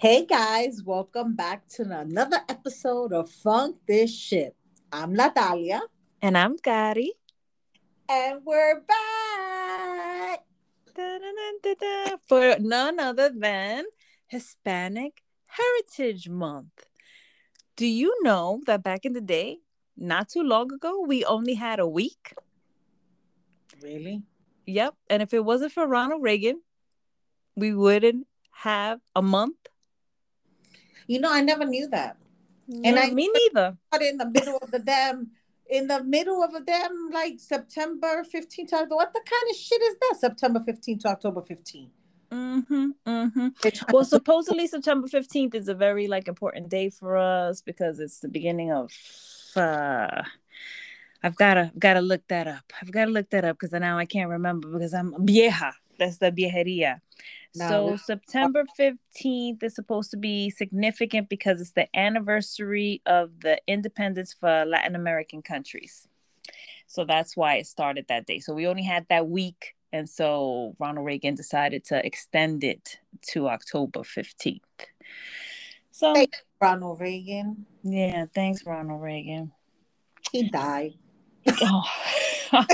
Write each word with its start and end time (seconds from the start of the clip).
Hey 0.00 0.26
guys, 0.26 0.80
welcome 0.84 1.34
back 1.34 1.66
to 1.70 1.82
another 1.82 2.38
episode 2.48 3.12
of 3.12 3.28
Funk 3.28 3.78
This 3.88 4.16
Shit. 4.16 4.54
I'm 4.92 5.12
Natalia. 5.12 5.80
And 6.22 6.38
I'm 6.38 6.54
Gary. 6.54 7.14
And 8.08 8.40
we're 8.44 8.80
back 8.82 10.44
Da-da-da-da-da, 10.94 12.16
for 12.28 12.60
none 12.60 13.00
other 13.00 13.28
than 13.28 13.86
Hispanic 14.28 15.20
Heritage 15.48 16.28
Month. 16.28 16.86
Do 17.74 17.84
you 17.84 18.22
know 18.22 18.60
that 18.66 18.84
back 18.84 19.04
in 19.04 19.14
the 19.14 19.20
day, 19.20 19.58
not 19.96 20.28
too 20.28 20.44
long 20.44 20.72
ago, 20.72 21.02
we 21.08 21.24
only 21.24 21.54
had 21.54 21.80
a 21.80 21.88
week? 21.88 22.34
Really? 23.82 24.22
Yep. 24.64 24.94
And 25.10 25.22
if 25.24 25.34
it 25.34 25.44
wasn't 25.44 25.72
for 25.72 25.88
Ronald 25.88 26.22
Reagan, 26.22 26.62
we 27.56 27.74
wouldn't 27.74 28.28
have 28.52 29.00
a 29.16 29.22
month. 29.22 29.56
You 31.08 31.20
know, 31.20 31.32
I 31.32 31.40
never 31.40 31.64
knew 31.64 31.88
that. 31.88 32.16
And 32.84 32.98
I 32.98 33.10
me 33.10 33.28
neither. 33.32 33.76
But 33.90 34.02
in 34.02 34.18
the 34.18 34.26
middle 34.26 34.58
of 34.58 34.70
the 34.70 34.78
damn 34.78 35.30
in 35.68 35.86
the 35.86 36.02
middle 36.02 36.42
of 36.42 36.54
a 36.54 36.60
damn 36.60 37.10
like 37.12 37.38
September 37.38 38.24
15th 38.24 38.68
to 38.68 38.86
what 38.90 39.12
the 39.12 39.20
kind 39.20 39.50
of 39.50 39.56
shit 39.56 39.82
is 39.82 39.96
that? 40.00 40.16
September 40.18 40.60
15th 40.60 41.00
to 41.00 41.08
October 41.08 41.42
15th. 41.42 41.90
Mm-hmm, 42.30 42.88
mm-hmm. 43.06 43.48
Well, 43.92 44.04
supposedly 44.04 44.66
September 44.66 45.08
15th 45.08 45.54
is 45.54 45.68
a 45.68 45.74
very 45.74 46.08
like 46.08 46.28
important 46.28 46.68
day 46.68 46.90
for 46.90 47.16
us 47.16 47.62
because 47.62 48.00
it's 48.00 48.20
the 48.20 48.28
beginning 48.28 48.72
of 48.72 48.92
uh 49.56 50.22
I've 51.22 51.36
gotta 51.36 51.72
gotta 51.78 52.00
look 52.00 52.22
that 52.28 52.46
up. 52.46 52.72
I've 52.80 52.92
gotta 52.92 53.10
look 53.10 53.30
that 53.30 53.44
up 53.44 53.58
because 53.58 53.72
now 53.72 53.98
I 53.98 54.04
can't 54.04 54.30
remember 54.30 54.68
because 54.68 54.94
I'm 54.94 55.14
vieja. 55.26 55.72
That's 55.98 56.18
the 56.18 56.30
viejeria. 56.30 57.00
No. 57.58 57.68
So 57.68 57.96
September 57.96 58.64
15th 58.78 59.62
is 59.62 59.74
supposed 59.74 60.10
to 60.12 60.16
be 60.16 60.50
significant 60.50 61.28
because 61.28 61.60
it's 61.60 61.72
the 61.72 61.88
anniversary 61.96 63.02
of 63.06 63.40
the 63.40 63.60
independence 63.66 64.34
for 64.38 64.64
Latin 64.64 64.94
American 64.94 65.42
countries. 65.42 66.06
So 66.86 67.04
that's 67.04 67.36
why 67.36 67.56
it 67.56 67.66
started 67.66 68.06
that 68.08 68.26
day. 68.26 68.38
So 68.38 68.54
we 68.54 68.66
only 68.66 68.84
had 68.84 69.06
that 69.10 69.28
week. 69.28 69.74
And 69.92 70.08
so 70.08 70.76
Ronald 70.78 71.06
Reagan 71.06 71.34
decided 71.34 71.84
to 71.86 72.04
extend 72.04 72.64
it 72.64 72.98
to 73.30 73.48
October 73.48 74.00
15th. 74.00 74.60
So 75.90 76.14
thanks, 76.14 76.42
Ronald 76.60 77.00
Reagan. 77.00 77.66
Yeah, 77.82 78.26
thanks, 78.34 78.64
Ronald 78.64 79.02
Reagan. 79.02 79.52
He 80.30 80.50
died. 80.50 80.94
Oh. 81.62 81.84
oh 82.52 82.64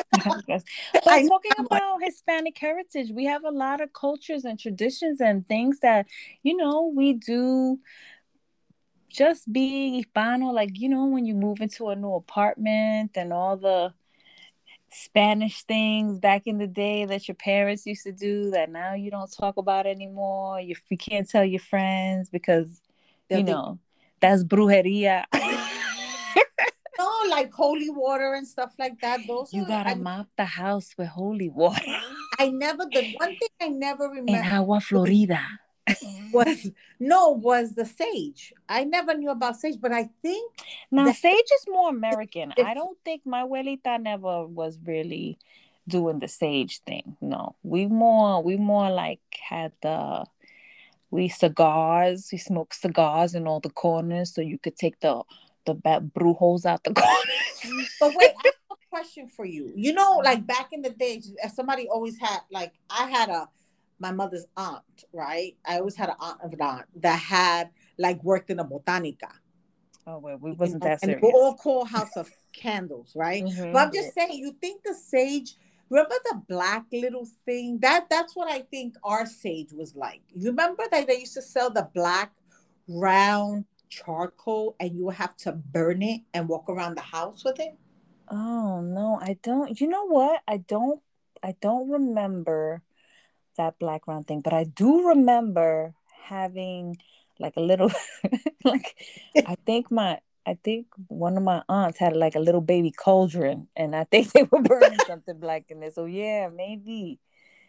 but 1.05 1.27
talking 1.29 1.53
about 1.59 2.03
Hispanic 2.03 2.57
heritage, 2.59 3.11
we 3.11 3.25
have 3.25 3.45
a 3.45 3.51
lot 3.51 3.81
of 3.81 3.93
cultures 3.93 4.45
and 4.45 4.59
traditions 4.59 5.21
and 5.21 5.47
things 5.47 5.81
that, 5.81 6.07
you 6.43 6.57
know, 6.57 6.93
we 6.95 7.15
do 7.15 7.79
just 9.09 9.53
being 9.53 9.95
Hispano, 9.95 10.53
like, 10.53 10.79
you 10.79 10.89
know, 10.89 11.07
when 11.07 11.25
you 11.25 11.35
move 11.35 11.61
into 11.61 11.89
a 11.89 11.97
new 11.97 12.15
apartment 12.15 13.13
and 13.17 13.33
all 13.33 13.57
the 13.57 13.93
Spanish 14.91 15.65
things 15.65 16.19
back 16.19 16.43
in 16.47 16.59
the 16.59 16.67
day 16.69 17.05
that 17.05 17.27
your 17.27 17.35
parents 17.35 17.85
used 17.85 18.05
to 18.05 18.13
do 18.13 18.51
that 18.51 18.71
now 18.71 18.95
you 18.95 19.11
don't 19.11 19.33
talk 19.33 19.57
about 19.57 19.87
anymore. 19.87 20.61
You, 20.61 20.77
you 20.89 20.97
can't 20.97 21.29
tell 21.29 21.45
your 21.45 21.61
friends 21.61 22.29
because, 22.31 22.81
you 23.29 23.43
know, 23.43 23.79
that's 24.21 24.45
brujeria. 24.45 25.25
no, 26.99 27.11
like 27.31 27.53
holy 27.53 27.91
water 27.91 28.35
and 28.35 28.47
stuff 28.47 28.75
like 28.79 29.01
that. 29.01 29.21
Those 29.27 29.53
you 29.53 29.67
gotta 29.67 29.91
I, 29.91 29.95
mop 29.95 30.29
the 30.37 30.45
house 30.45 30.95
with 30.97 31.09
holy 31.09 31.49
water. 31.49 31.83
I 32.39 32.49
never 32.49 32.85
the 32.85 33.15
one 33.17 33.37
thing 33.37 33.49
I 33.61 33.69
never 33.69 34.05
remember 34.09 34.33
in 34.33 34.45
agua 34.45 34.81
florida 34.81 35.41
was 36.33 36.71
no 36.99 37.31
was 37.31 37.75
the 37.75 37.85
sage. 37.85 38.53
I 38.69 38.85
never 38.85 39.15
knew 39.15 39.31
about 39.31 39.57
sage, 39.57 39.81
but 39.81 39.93
I 39.93 40.09
think 40.23 40.53
now 40.91 41.13
sage 41.13 41.51
is 41.55 41.67
more 41.69 41.91
American. 41.91 42.53
I 42.59 42.75
don't 42.75 42.99
think 43.05 43.23
my 43.25 43.43
abuelita 43.43 44.01
never 44.01 44.47
was 44.47 44.79
really 44.85 45.39
doing 45.87 46.19
the 46.19 46.29
sage 46.29 46.81
thing. 46.81 47.17
No, 47.21 47.57
we 47.63 47.87
more 47.87 48.43
we 48.43 48.57
more 48.57 48.91
like 48.91 49.21
had 49.49 49.73
the 49.83 50.25
we 51.11 51.29
cigars. 51.29 52.29
We 52.33 52.39
smoked 52.39 52.75
cigars 52.75 53.35
in 53.35 53.47
all 53.47 53.61
the 53.61 53.71
corners, 53.71 54.35
so 54.35 54.41
you 54.41 54.59
could 54.59 54.77
take 54.77 55.01
the 55.01 55.23
the 55.67 55.75
bad 55.75 56.13
brujos 56.15 56.67
out 56.67 56.83
the 56.85 56.95
corners. 56.95 57.97
but 58.01 58.13
wait, 58.17 58.31
I 58.39 58.43
have 58.45 58.55
a 58.71 58.89
question 58.91 59.29
for 59.29 59.45
you. 59.45 59.73
You 59.75 59.93
know, 59.93 60.21
like 60.25 60.47
back 60.47 60.69
in 60.73 60.83
the 60.83 60.91
days, 60.91 61.33
somebody 61.55 61.89
always 61.89 62.19
had 62.19 62.41
like 62.51 62.73
I 62.91 63.09
had 63.11 63.29
a 63.29 63.49
my 63.99 64.13
mother's 64.13 64.47
aunt, 64.57 65.05
right? 65.13 65.57
I 65.65 65.79
always 65.79 65.97
had 65.97 66.09
an 66.09 66.17
aunt 66.21 66.41
of 66.43 66.53
an 66.53 66.61
aunt 66.61 66.87
that 66.97 67.19
had 67.19 67.71
like 67.99 68.23
worked 68.23 68.51
in 68.51 68.59
a 68.59 68.65
botanica. 68.65 69.31
Oh 70.07 70.19
well, 70.19 70.37
we 70.41 70.53
wasn't 70.53 70.83
that 70.83 71.01
serious. 71.01 71.23
And 71.23 71.33
all 71.33 71.55
call 71.55 71.85
House 71.85 72.17
of 72.17 72.31
Candles, 72.53 73.13
right? 73.15 73.45
Mm-hmm. 73.45 73.73
But 73.73 73.79
I'm 73.79 73.93
just 73.93 74.15
saying, 74.15 74.33
you 74.33 74.53
think 74.61 74.83
the 74.85 74.95
sage 74.95 75.57
remember 75.91 76.15
the 76.25 76.43
black 76.49 76.85
little 76.93 77.27
thing 77.45 77.79
that 77.81 78.07
that's 78.09 78.35
what 78.35 78.51
i 78.51 78.61
think 78.61 78.95
our 79.05 79.27
sage 79.27 79.73
was 79.73 79.95
like 79.95 80.23
you 80.35 80.51
remember 80.51 80.83
that 80.91 81.07
they 81.07 81.19
used 81.21 81.35
to 81.35 81.43
sell 81.43 81.71
the 81.71 81.89
black 81.95 82.33
round 82.89 83.65
charcoal 83.95 84.77
and 84.81 84.97
you 84.97 85.09
have 85.11 85.37
to 85.39 85.53
burn 85.53 86.03
it 86.03 86.23
and 86.33 86.49
walk 86.49 86.69
around 86.69 86.97
the 86.97 87.03
house 87.03 87.45
with 87.45 87.61
it? 87.61 87.77
Oh 88.29 88.81
no, 88.81 89.19
I 89.21 89.37
don't. 89.43 89.81
You 89.81 89.89
know 89.89 90.07
what? 90.07 90.43
I 90.49 90.59
don't. 90.59 91.01
I 91.43 91.55
don't 91.61 91.91
remember 91.91 92.83
that 93.57 93.79
black 93.79 94.07
round 94.07 94.27
thing, 94.27 94.41
but 94.41 94.53
I 94.53 94.65
do 94.65 95.09
remember 95.09 95.95
having 96.25 96.97
like 97.39 97.57
a 97.57 97.61
little, 97.61 97.91
like 98.65 98.97
I 99.37 99.57
think 99.67 99.91
my 99.91 100.21
I 100.47 100.59
think 100.63 100.87
one 101.09 101.37
of 101.37 101.43
my 101.43 101.63
aunts 101.69 101.99
had 101.99 102.17
like 102.17 102.35
a 102.35 102.41
little 102.41 102.61
baby 102.61 102.91
cauldron, 102.91 103.69
and 103.77 103.95
I 103.95 104.05
think 104.05 104.33
they 104.33 104.45
were 104.45 104.63
burning 104.63 104.99
something 105.07 105.39
black 105.39 105.71
in 105.71 105.83
it. 105.83 105.95
So 105.95 106.07
yeah, 106.07 106.49
maybe. 106.49 107.21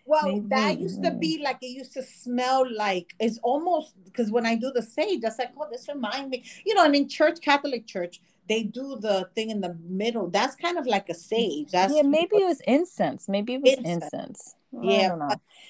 Well, 0.06 0.28
Maybe. 0.28 0.48
that 0.50 0.80
used 0.80 1.02
to 1.04 1.12
be 1.12 1.42
like 1.44 1.58
it 1.62 1.68
used 1.68 1.94
to 1.94 2.04
smell 2.04 2.66
like 2.72 3.16
it's 3.20 3.40
almost 3.42 3.96
because 4.06 4.32
when 4.32 4.46
I 4.46 4.56
do 4.56 4.72
the 4.74 4.84
sage, 4.84 5.22
that's 5.22 5.40
like, 5.40 5.52
oh, 5.60 5.68
this 5.72 5.88
reminds 5.88 6.30
me, 6.30 6.44
you 6.64 6.76
know, 6.76 6.86
and 6.86 6.96
in 6.96 7.10
church, 7.10 7.42
Catholic 7.42 7.88
church, 7.88 8.22
they 8.48 8.62
do 8.62 8.98
the 9.02 9.30
thing 9.34 9.50
in 9.50 9.62
the 9.62 9.76
middle. 9.88 10.30
That's 10.30 10.56
kind 10.56 10.78
of 10.78 10.86
like 10.86 11.10
a 11.10 11.16
sage. 11.16 11.72
That's 11.72 11.94
yeah, 11.94 12.04
maybe 12.04 12.38
it 12.38 12.46
was 12.46 12.62
incense. 12.62 13.28
Maybe 13.28 13.56
it 13.56 13.62
was 13.64 13.74
incense. 13.74 14.04
incense. 14.14 14.56
Yeah, 14.82 15.16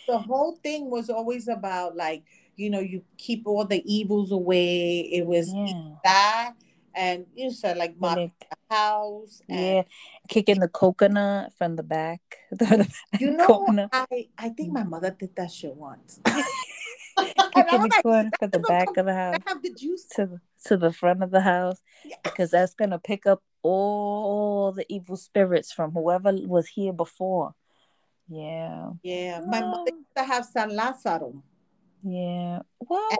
the 0.07 0.17
whole 0.17 0.57
thing 0.63 0.89
was 0.89 1.09
always 1.09 1.47
about 1.47 1.95
like, 1.95 2.23
you 2.57 2.69
know, 2.69 2.79
you 2.79 3.03
keep 3.17 3.43
all 3.45 3.63
the 3.63 3.81
evils 3.85 4.31
away. 4.31 4.99
It 4.99 5.25
was 5.25 5.53
yeah. 5.53 5.91
that 6.03 6.53
and 6.95 7.25
you 7.35 7.51
said 7.51 7.77
like 7.77 7.99
mopping 7.99 8.31
the 8.39 8.75
house. 8.75 9.41
yeah, 9.47 9.83
kicking 10.27 10.59
the 10.59 10.67
coconut 10.67 11.53
from 11.57 11.75
the 11.75 11.83
back. 11.83 12.21
you 13.19 13.31
know, 13.37 13.45
coconut. 13.45 13.89
I 13.93 14.29
I 14.37 14.49
think 14.49 14.71
my 14.71 14.83
mother 14.83 15.11
did 15.11 15.35
that 15.35 15.51
shit 15.51 15.75
once. 15.75 16.19
kicking 17.53 17.81
the 17.83 18.01
corn 18.01 18.31
for 18.39 18.47
the 18.47 18.59
back 18.59 18.97
of 18.97 19.05
the 19.05 19.13
house. 19.13 19.37
have 19.45 19.61
the 19.61 19.73
juice 19.73 20.05
to 20.15 20.25
the, 20.25 20.41
to 20.65 20.77
the 20.77 20.91
front 20.91 21.23
of 21.23 21.31
the 21.31 21.41
house 21.41 21.81
yes. 22.03 22.19
because 22.23 22.51
that's 22.51 22.73
gonna 22.73 22.99
pick 22.99 23.25
up 23.25 23.41
all 23.61 24.71
the 24.71 24.85
evil 24.89 25.17
spirits 25.17 25.71
from 25.71 25.91
whoever 25.91 26.31
was 26.45 26.67
here 26.67 26.93
before. 26.93 27.53
Yeah. 28.27 28.91
Yeah. 29.03 29.41
My 29.47 29.61
mother 29.61 29.91
used 29.91 30.15
to 30.17 30.23
have 30.23 30.45
San 30.45 30.75
Lazaro. 30.75 31.43
Yeah. 32.03 32.59
Well, 32.79 33.07
and, 33.11 33.19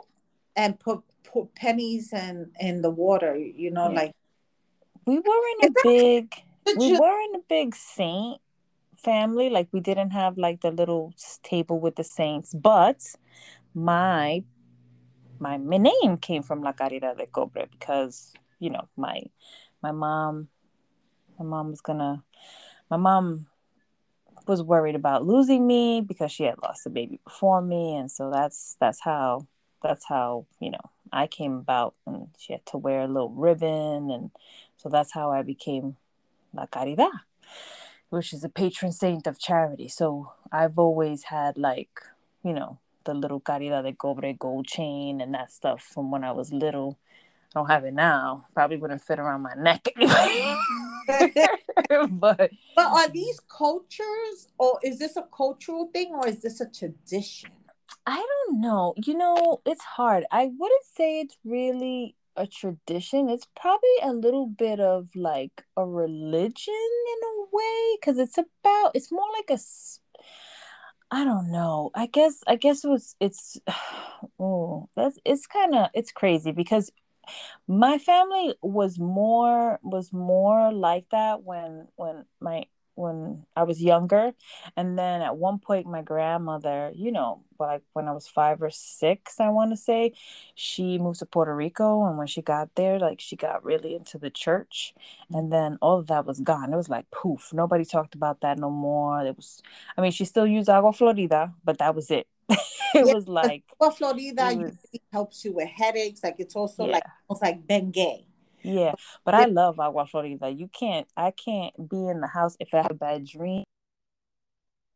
and 0.56 0.80
put 0.80 1.02
put 1.32 1.54
pennies 1.54 2.12
and 2.12 2.52
in 2.60 2.82
the 2.82 2.90
water, 2.90 3.36
you 3.36 3.70
know, 3.70 3.88
yeah. 3.90 4.00
like 4.00 4.12
we 5.06 5.14
weren't 5.14 5.64
a 5.64 5.72
big 5.82 6.34
we 6.78 6.86
you... 6.86 7.00
weren't 7.00 7.36
a 7.36 7.42
big 7.48 7.74
saint 7.74 8.40
family. 8.96 9.50
Like 9.50 9.68
we 9.72 9.80
didn't 9.80 10.10
have 10.10 10.36
like 10.38 10.60
the 10.60 10.70
little 10.70 11.14
table 11.42 11.78
with 11.78 11.96
the 11.96 12.04
saints, 12.04 12.54
but 12.54 13.02
my 13.74 14.44
my, 15.38 15.58
my 15.58 15.76
name 15.76 16.16
came 16.16 16.42
from 16.42 16.62
La 16.62 16.72
Caridad 16.72 17.18
de 17.18 17.26
Cobre 17.26 17.66
because 17.70 18.32
you 18.58 18.70
know 18.70 18.88
my 18.96 19.20
my 19.82 19.92
mom 19.92 20.48
my 21.38 21.44
mom 21.44 21.70
was 21.70 21.80
gonna 21.80 22.22
my 22.90 22.96
mom 22.96 23.46
was 24.46 24.62
worried 24.62 24.94
about 24.94 25.26
losing 25.26 25.66
me 25.66 26.00
because 26.00 26.30
she 26.32 26.44
had 26.44 26.54
lost 26.62 26.86
a 26.86 26.90
baby 26.90 27.20
before 27.24 27.60
me 27.60 27.96
and 27.96 28.10
so 28.10 28.30
that's 28.30 28.76
that's 28.80 29.00
how 29.00 29.46
that's 29.82 30.06
how 30.06 30.46
you 30.60 30.70
know 30.70 30.90
I 31.12 31.26
came 31.26 31.54
about, 31.54 31.94
and 32.06 32.28
she 32.38 32.52
had 32.52 32.66
to 32.66 32.78
wear 32.78 33.02
a 33.02 33.08
little 33.08 33.30
ribbon, 33.30 34.10
and 34.10 34.30
so 34.76 34.88
that's 34.88 35.12
how 35.12 35.30
I 35.32 35.42
became 35.42 35.96
La 36.52 36.66
Caridad, 36.66 37.20
which 38.10 38.32
is 38.32 38.44
a 38.44 38.48
patron 38.48 38.92
saint 38.92 39.26
of 39.26 39.38
charity. 39.38 39.88
So 39.88 40.32
I've 40.50 40.78
always 40.78 41.24
had 41.24 41.56
like, 41.56 42.00
you 42.42 42.52
know, 42.52 42.78
the 43.04 43.14
little 43.14 43.40
Caridad 43.40 43.84
de 43.84 43.92
Cobre 43.92 44.34
gold 44.34 44.66
chain 44.66 45.20
and 45.20 45.34
that 45.34 45.50
stuff 45.50 45.82
from 45.82 46.10
when 46.10 46.24
I 46.24 46.32
was 46.32 46.52
little. 46.52 46.98
I 47.54 47.60
don't 47.60 47.70
have 47.70 47.84
it 47.84 47.94
now. 47.94 48.46
Probably 48.52 48.76
wouldn't 48.76 49.02
fit 49.02 49.18
around 49.18 49.42
my 49.42 49.54
neck 49.56 49.88
anyway. 49.96 50.56
but 52.10 52.50
but 52.74 52.86
are 52.86 53.08
these 53.08 53.40
cultures, 53.40 54.48
or 54.58 54.78
is 54.82 54.98
this 54.98 55.16
a 55.16 55.22
cultural 55.34 55.86
thing, 55.92 56.12
or 56.12 56.26
is 56.26 56.42
this 56.42 56.60
a 56.60 56.66
tradition? 56.66 57.50
I 58.06 58.16
don't 58.16 58.60
know. 58.60 58.94
You 58.96 59.14
know, 59.16 59.60
it's 59.66 59.82
hard. 59.84 60.24
I 60.30 60.46
wouldn't 60.56 60.84
say 60.94 61.20
it's 61.20 61.36
really 61.44 62.16
a 62.36 62.46
tradition. 62.46 63.28
It's 63.28 63.46
probably 63.56 63.96
a 64.02 64.12
little 64.12 64.46
bit 64.46 64.80
of 64.80 65.08
like 65.16 65.64
a 65.76 65.84
religion 65.86 66.74
in 66.74 67.28
a 67.28 67.44
way 67.52 67.96
because 68.00 68.18
it's 68.18 68.38
about. 68.38 68.92
It's 68.94 69.10
more 69.12 69.26
like 69.36 69.50
a. 69.50 69.58
I 71.10 71.24
don't 71.24 71.50
know. 71.50 71.90
I 71.94 72.06
guess. 72.06 72.42
I 72.46 72.56
guess 72.56 72.84
it 72.84 72.88
was. 72.88 73.16
It's. 73.20 73.58
Oh, 74.40 74.88
that's. 74.96 75.18
It's 75.24 75.46
kind 75.46 75.74
of. 75.74 75.90
It's 75.94 76.10
crazy 76.10 76.50
because 76.50 76.90
my 77.68 77.98
family 77.98 78.54
was 78.62 78.98
more 78.98 79.80
was 79.82 80.12
more 80.12 80.72
like 80.72 81.06
that 81.10 81.42
when 81.44 81.88
when 81.96 82.24
my 82.40 82.66
when 82.96 83.44
I 83.54 83.62
was 83.62 83.80
younger. 83.80 84.32
And 84.76 84.98
then 84.98 85.22
at 85.22 85.36
one 85.36 85.58
point, 85.58 85.86
my 85.86 86.02
grandmother, 86.02 86.90
you 86.94 87.12
know, 87.12 87.42
like 87.58 87.82
when 87.92 88.08
I 88.08 88.12
was 88.12 88.26
five 88.26 88.62
or 88.62 88.70
six, 88.70 89.38
I 89.38 89.50
want 89.50 89.70
to 89.70 89.76
say, 89.76 90.12
she 90.54 90.98
moved 90.98 91.20
to 91.20 91.26
Puerto 91.26 91.54
Rico. 91.54 92.04
And 92.06 92.18
when 92.18 92.26
she 92.26 92.42
got 92.42 92.74
there, 92.74 92.98
like 92.98 93.20
she 93.20 93.36
got 93.36 93.64
really 93.64 93.94
into 93.94 94.18
the 94.18 94.30
church. 94.30 94.94
And 95.30 95.52
then 95.52 95.78
all 95.80 95.98
of 95.98 96.08
that 96.08 96.26
was 96.26 96.40
gone. 96.40 96.72
It 96.72 96.76
was 96.76 96.88
like 96.88 97.10
poof. 97.10 97.50
Nobody 97.52 97.84
talked 97.84 98.14
about 98.14 98.40
that 98.40 98.58
no 98.58 98.70
more. 98.70 99.24
It 99.24 99.36
was, 99.36 99.62
I 99.96 100.00
mean, 100.00 100.12
she 100.12 100.24
still 100.24 100.46
used 100.46 100.68
Agua 100.68 100.92
Florida, 100.92 101.52
but 101.64 101.78
that 101.78 101.94
was 101.94 102.10
it. 102.10 102.26
it 102.48 102.58
yeah, 102.94 103.14
was 103.14 103.28
like 103.28 103.64
Agua 103.80 103.94
Florida 103.94 104.32
was, 104.56 104.72
helps 105.12 105.44
you 105.44 105.52
with 105.52 105.68
headaches. 105.68 106.24
Like 106.24 106.36
it's 106.38 106.56
also 106.56 106.86
yeah. 106.86 106.92
like 106.92 107.04
almost 107.28 107.42
like 107.42 107.66
Bengay. 107.66 108.24
Yeah, 108.66 108.94
but 109.24 109.34
I 109.34 109.44
love 109.44 109.78
agua 109.78 110.06
florida. 110.06 110.50
You 110.50 110.68
can't. 110.68 111.06
I 111.16 111.30
can't 111.30 111.88
be 111.88 112.08
in 112.08 112.20
the 112.20 112.26
house 112.26 112.56
if 112.58 112.74
I 112.74 112.78
have 112.78 112.90
a 112.90 112.94
bad 112.94 113.24
dream. 113.24 113.64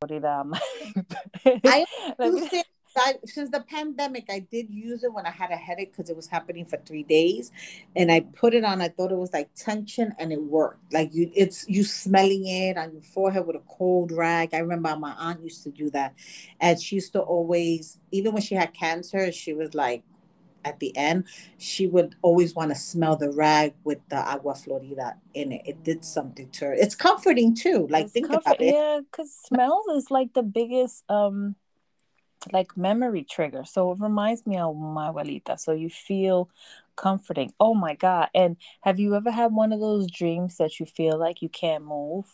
I 0.03 1.85
used 2.19 2.53
it 2.53 2.67
I, 2.97 3.15
since 3.25 3.51
the 3.51 3.61
pandemic. 3.61 4.27
I 4.29 4.41
did 4.41 4.71
use 4.71 5.05
it 5.05 5.13
when 5.13 5.27
I 5.27 5.31
had 5.31 5.51
a 5.51 5.57
headache 5.57 5.93
because 5.93 6.11
it 6.11 6.17
was 6.17 6.27
happening 6.27 6.65
for 6.65 6.79
three 6.79 7.05
days, 7.05 7.53
and 7.95 8.11
I 8.11 8.21
put 8.21 8.55
it 8.55 8.65
on. 8.65 8.81
I 8.81 8.89
thought 8.89 9.13
it 9.13 9.19
was 9.19 9.33
like 9.33 9.51
tension, 9.55 10.13
and 10.19 10.33
it 10.33 10.43
worked. 10.43 10.93
Like 10.93 11.15
you, 11.15 11.31
it's 11.35 11.69
you 11.69 11.85
smelling 11.85 12.47
it 12.47 12.77
on 12.77 12.93
your 12.93 13.03
forehead 13.03 13.47
with 13.47 13.57
a 13.57 13.63
cold 13.69 14.11
rag. 14.11 14.53
I 14.53 14.59
remember 14.59 14.97
my 14.97 15.13
aunt 15.13 15.43
used 15.43 15.63
to 15.65 15.71
do 15.71 15.91
that, 15.91 16.15
and 16.61 16.81
she 16.81 16.97
used 16.97 17.13
to 17.13 17.21
always, 17.21 17.99
even 18.11 18.33
when 18.33 18.43
she 18.43 18.57
had 18.57 18.75
cancer, 18.75 19.31
she 19.31 19.53
was 19.53 19.75
like, 19.75 20.03
at 20.65 20.79
the 20.81 20.97
end, 20.97 21.25
she 21.59 21.87
would 21.87 22.15
always 22.23 22.55
want 22.55 22.71
to 22.71 22.75
smell 22.75 23.17
the 23.17 23.31
rag 23.31 23.75
with 23.85 23.99
the 24.09 24.17
agua 24.17 24.55
florida 24.55 25.17
in 25.35 25.53
it. 25.53 25.63
It 25.65 25.83
did 25.85 26.05
something 26.05 26.51
to 26.51 26.67
her. 26.67 26.75
It's 26.75 26.95
comforting 26.95 27.55
too. 27.55 27.87
Like 27.91 28.05
it's 28.05 28.13
think 28.13 28.29
comfort, 28.29 28.47
about 28.47 28.61
it. 28.61 28.75
Yeah, 28.75 29.01
because 29.01 29.33
smells 29.33 29.87
is 29.95 30.11
like 30.11 30.33
the 30.35 30.43
biggest 30.43 31.05
um 31.09 31.57
like 32.53 32.77
memory 32.77 33.25
trigger. 33.25 33.65
So 33.65 33.93
it 33.93 34.01
reminds 34.01 34.47
me 34.47 34.57
of 34.57 34.77
my 34.77 35.09
abuelita. 35.09 35.59
So 35.59 35.73
you 35.73 35.91
feel 35.91 36.49
comforting. 36.97 37.53
Oh 37.59 37.75
my 37.75 37.95
God. 37.95 38.29
And 38.35 38.57
have 38.83 38.99
you 38.99 39.15
ever 39.15 39.31
had 39.31 39.53
one 39.53 39.73
of 39.73 39.81
those 39.81 40.11
dreams 40.11 40.57
that 40.59 40.79
you 40.79 40.87
feel 40.87 41.19
like 41.19 41.43
you 41.43 41.49
can't 41.49 41.85
move 41.85 42.27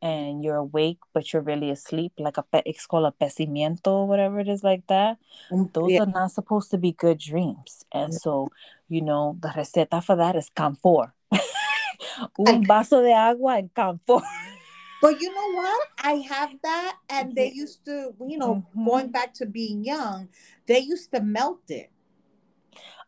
and 0.00 0.42
you're 0.42 0.56
awake, 0.56 0.98
but 1.12 1.32
you're 1.32 1.42
really 1.42 1.70
asleep? 1.70 2.12
Like 2.18 2.38
a, 2.38 2.44
it's 2.64 2.86
called 2.86 3.12
a 3.12 3.24
pecimiento, 3.24 4.06
whatever 4.06 4.40
it 4.40 4.48
is 4.48 4.64
like 4.64 4.86
that. 4.88 5.18
Mm, 5.50 5.72
those 5.72 5.92
yeah. 5.92 6.02
are 6.02 6.06
not 6.06 6.32
supposed 6.32 6.70
to 6.70 6.78
be 6.78 6.92
good 6.92 7.18
dreams. 7.18 7.84
And 7.92 8.14
so, 8.14 8.48
you 8.88 9.02
know, 9.02 9.36
the 9.40 9.48
receta 9.48 10.02
for 10.02 10.16
that 10.16 10.36
is 10.36 10.50
camphor. 10.50 11.12
Un 12.38 12.66
vaso 12.66 13.02
de 13.02 13.12
agua 13.12 13.58
en 13.58 13.70
camphor. 13.74 14.22
But 15.00 15.20
you 15.20 15.34
know 15.34 15.52
what? 15.52 15.88
I 15.98 16.12
have 16.28 16.50
that, 16.62 16.96
and 17.10 17.34
they 17.34 17.52
used 17.52 17.84
to, 17.84 18.14
you 18.26 18.38
know, 18.38 18.56
mm-hmm. 18.56 18.84
going 18.84 19.10
back 19.10 19.34
to 19.34 19.46
being 19.46 19.84
young, 19.84 20.28
they 20.66 20.78
used 20.78 21.12
to 21.12 21.20
melt 21.20 21.60
it. 21.68 21.90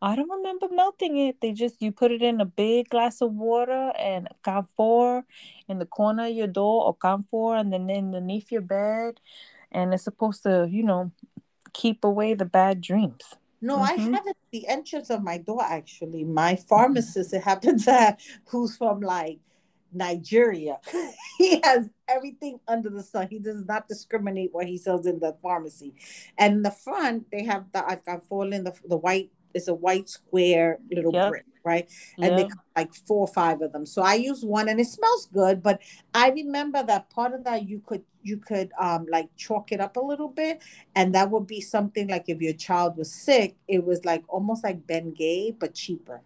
I 0.00 0.14
don't 0.14 0.30
remember 0.30 0.68
melting 0.70 1.16
it. 1.18 1.40
They 1.40 1.52
just 1.52 1.82
you 1.82 1.90
put 1.90 2.12
it 2.12 2.22
in 2.22 2.40
a 2.40 2.44
big 2.44 2.88
glass 2.88 3.20
of 3.20 3.32
water 3.32 3.92
and 3.98 4.28
camphor 4.44 5.24
in 5.68 5.78
the 5.78 5.86
corner 5.86 6.26
of 6.26 6.32
your 6.32 6.46
door 6.46 6.84
or 6.84 6.94
camphor 6.94 7.56
and 7.56 7.72
then 7.72 7.90
underneath 7.90 8.52
your 8.52 8.62
bed, 8.62 9.20
and 9.72 9.92
it's 9.92 10.04
supposed 10.04 10.42
to, 10.44 10.68
you 10.70 10.82
know, 10.82 11.10
keep 11.72 12.04
away 12.04 12.34
the 12.34 12.44
bad 12.44 12.80
dreams. 12.80 13.34
No, 13.60 13.78
mm-hmm. 13.78 14.14
I 14.14 14.16
have 14.16 14.26
it 14.26 14.36
the 14.52 14.68
entrance 14.68 15.10
of 15.10 15.22
my 15.22 15.38
door 15.38 15.62
actually. 15.64 16.24
My 16.24 16.56
pharmacist, 16.56 17.34
it 17.34 17.42
happens 17.42 17.84
to 17.86 17.92
have, 17.92 18.18
who's 18.46 18.76
from 18.76 19.00
like 19.00 19.40
Nigeria. 19.92 20.78
he 21.38 21.60
has 21.64 21.88
everything 22.08 22.60
under 22.68 22.90
the 22.90 23.02
sun. 23.02 23.28
He 23.30 23.38
does 23.38 23.64
not 23.66 23.88
discriminate 23.88 24.52
what 24.52 24.66
he 24.66 24.78
sells 24.78 25.06
in 25.06 25.18
the 25.20 25.36
pharmacy. 25.42 25.94
And 26.36 26.54
in 26.54 26.62
the 26.62 26.70
front, 26.70 27.26
they 27.30 27.44
have 27.44 27.66
the 27.72 27.86
I've 27.86 28.04
got 28.04 28.26
fallen 28.26 28.64
the 28.64 28.74
the 28.86 28.96
white 28.96 29.30
it's 29.54 29.68
a 29.68 29.74
white 29.74 30.08
square 30.08 30.78
little 30.90 31.12
yep. 31.12 31.30
brick, 31.30 31.44
right? 31.64 31.88
And 32.18 32.38
yep. 32.38 32.48
they 32.48 32.54
like 32.76 32.94
four 32.94 33.20
or 33.20 33.32
five 33.32 33.60
of 33.62 33.72
them. 33.72 33.86
So 33.86 34.02
I 34.02 34.14
use 34.14 34.44
one 34.44 34.68
and 34.68 34.80
it 34.80 34.86
smells 34.86 35.26
good, 35.32 35.62
but 35.62 35.80
I 36.14 36.30
remember 36.30 36.82
that 36.82 37.10
part 37.10 37.34
of 37.34 37.44
that 37.44 37.68
you 37.68 37.82
could 37.84 38.02
you 38.22 38.36
could 38.36 38.70
um 38.78 39.06
like 39.10 39.28
chalk 39.36 39.72
it 39.72 39.80
up 39.80 39.96
a 39.96 40.00
little 40.00 40.28
bit 40.28 40.60
and 40.96 41.14
that 41.14 41.30
would 41.30 41.46
be 41.46 41.60
something 41.60 42.08
like 42.08 42.24
if 42.28 42.40
your 42.40 42.52
child 42.52 42.96
was 42.96 43.12
sick, 43.12 43.56
it 43.68 43.84
was 43.84 44.04
like 44.04 44.22
almost 44.28 44.64
like 44.64 44.86
Bengay 44.86 45.58
but 45.58 45.74
cheaper. 45.74 46.20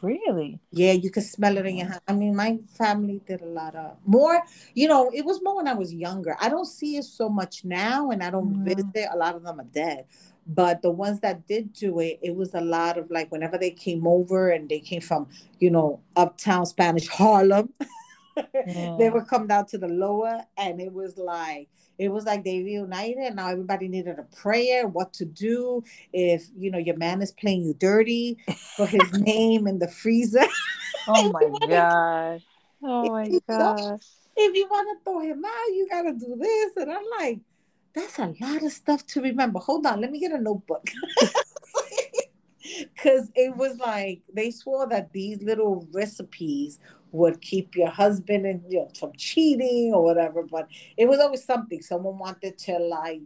Really? 0.00 0.58
Yeah, 0.70 0.92
you 0.92 1.10
could 1.10 1.24
smell 1.24 1.58
it 1.58 1.66
in 1.66 1.76
your 1.76 1.88
hand. 1.88 2.00
I 2.08 2.12
mean, 2.12 2.34
my 2.34 2.58
family 2.76 3.20
did 3.26 3.42
a 3.42 3.46
lot 3.46 3.74
of 3.74 3.96
more, 4.06 4.42
you 4.74 4.88
know, 4.88 5.10
it 5.14 5.24
was 5.24 5.42
more 5.42 5.56
when 5.56 5.68
I 5.68 5.74
was 5.74 5.92
younger. 5.92 6.36
I 6.40 6.48
don't 6.48 6.66
see 6.66 6.96
it 6.96 7.04
so 7.04 7.28
much 7.28 7.64
now 7.64 8.10
and 8.10 8.22
I 8.22 8.30
don't 8.30 8.54
mm-hmm. 8.54 8.64
visit. 8.64 9.08
A 9.12 9.16
lot 9.16 9.34
of 9.34 9.42
them 9.42 9.60
are 9.60 9.66
dead. 9.72 10.06
But 10.46 10.82
the 10.82 10.90
ones 10.90 11.20
that 11.20 11.46
did 11.46 11.72
do 11.72 12.00
it, 12.00 12.18
it 12.22 12.34
was 12.34 12.54
a 12.54 12.60
lot 12.60 12.98
of 12.98 13.10
like 13.10 13.32
whenever 13.32 13.56
they 13.56 13.70
came 13.70 14.06
over 14.06 14.50
and 14.50 14.68
they 14.68 14.80
came 14.80 15.00
from, 15.00 15.28
you 15.58 15.70
know, 15.70 16.00
uptown 16.16 16.66
Spanish 16.66 17.08
Harlem, 17.08 17.72
yeah. 18.36 18.96
they 18.98 19.10
would 19.10 19.26
come 19.26 19.46
down 19.46 19.66
to 19.66 19.78
the 19.78 19.88
lower 19.88 20.42
and 20.56 20.80
it 20.80 20.92
was 20.92 21.16
like 21.16 21.68
it 21.98 22.08
was 22.08 22.24
like 22.24 22.44
they 22.44 22.62
reunited 22.62 23.18
and 23.18 23.36
now 23.36 23.48
everybody 23.48 23.88
needed 23.88 24.18
a 24.18 24.36
prayer 24.36 24.86
what 24.86 25.12
to 25.12 25.24
do 25.24 25.82
if 26.12 26.46
you 26.56 26.70
know 26.70 26.78
your 26.78 26.96
man 26.96 27.22
is 27.22 27.32
playing 27.32 27.62
you 27.62 27.74
dirty 27.74 28.36
for 28.76 28.86
his 28.86 29.12
name 29.18 29.66
in 29.66 29.78
the 29.78 29.88
freezer. 29.88 30.44
Oh 31.06 31.30
my 31.30 31.50
god 31.68 32.42
oh 32.82 33.10
my 33.10 33.28
god 33.46 34.00
if 34.36 34.56
you 34.56 34.66
want 34.70 34.98
to 34.98 35.04
throw 35.04 35.20
him 35.20 35.44
out 35.44 35.66
you 35.68 35.86
got 35.90 36.02
to 36.02 36.14
do 36.14 36.34
this 36.40 36.76
and 36.78 36.90
i'm 36.90 37.04
like 37.18 37.40
that's 37.94 38.18
a 38.18 38.34
lot 38.40 38.62
of 38.62 38.72
stuff 38.72 39.06
to 39.06 39.22
remember. 39.22 39.60
Hold 39.60 39.86
on 39.86 40.00
let 40.00 40.10
me 40.10 40.18
get 40.20 40.32
a 40.32 40.40
notebook. 40.40 40.86
Because 42.94 43.30
it 43.34 43.54
was 43.54 43.76
like 43.76 44.22
they 44.32 44.50
swore 44.50 44.88
that 44.88 45.12
these 45.12 45.42
little 45.42 45.86
recipes 45.92 46.78
would 47.14 47.40
keep 47.40 47.76
your 47.76 47.90
husband 47.90 48.44
and 48.44 48.60
you 48.68 48.80
know 48.80 48.90
from 48.98 49.12
cheating 49.16 49.92
or 49.94 50.02
whatever. 50.02 50.42
But 50.42 50.66
it 50.96 51.06
was 51.06 51.20
always 51.20 51.44
something. 51.44 51.80
Someone 51.80 52.18
wanted 52.18 52.58
to 52.58 52.78
like 52.78 53.22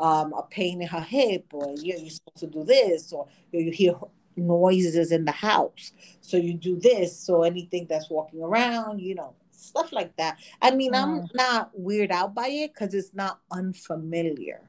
um, 0.00 0.32
a 0.32 0.42
pain 0.42 0.82
in 0.82 0.88
her 0.88 1.00
hip, 1.00 1.46
or 1.52 1.72
you 1.76 1.94
know, 1.94 2.00
you're 2.00 2.10
supposed 2.10 2.40
to 2.40 2.46
do 2.48 2.64
this, 2.64 3.12
or 3.12 3.28
you, 3.52 3.60
know, 3.60 3.66
you 3.66 3.72
hear 3.72 3.94
noises 4.36 5.12
in 5.12 5.24
the 5.24 5.32
house, 5.32 5.92
so 6.20 6.36
you 6.36 6.54
do 6.54 6.80
this. 6.80 7.16
So 7.16 7.44
anything 7.44 7.86
that's 7.88 8.10
walking 8.10 8.42
around, 8.42 9.00
you 9.00 9.14
know, 9.14 9.34
stuff 9.52 9.92
like 9.92 10.16
that. 10.16 10.38
I 10.60 10.72
mean, 10.72 10.92
mm. 10.92 11.02
I'm 11.02 11.28
not 11.32 11.70
weird 11.74 12.10
out 12.10 12.34
by 12.34 12.48
it 12.48 12.74
because 12.74 12.92
it's 12.92 13.14
not 13.14 13.38
unfamiliar. 13.52 14.68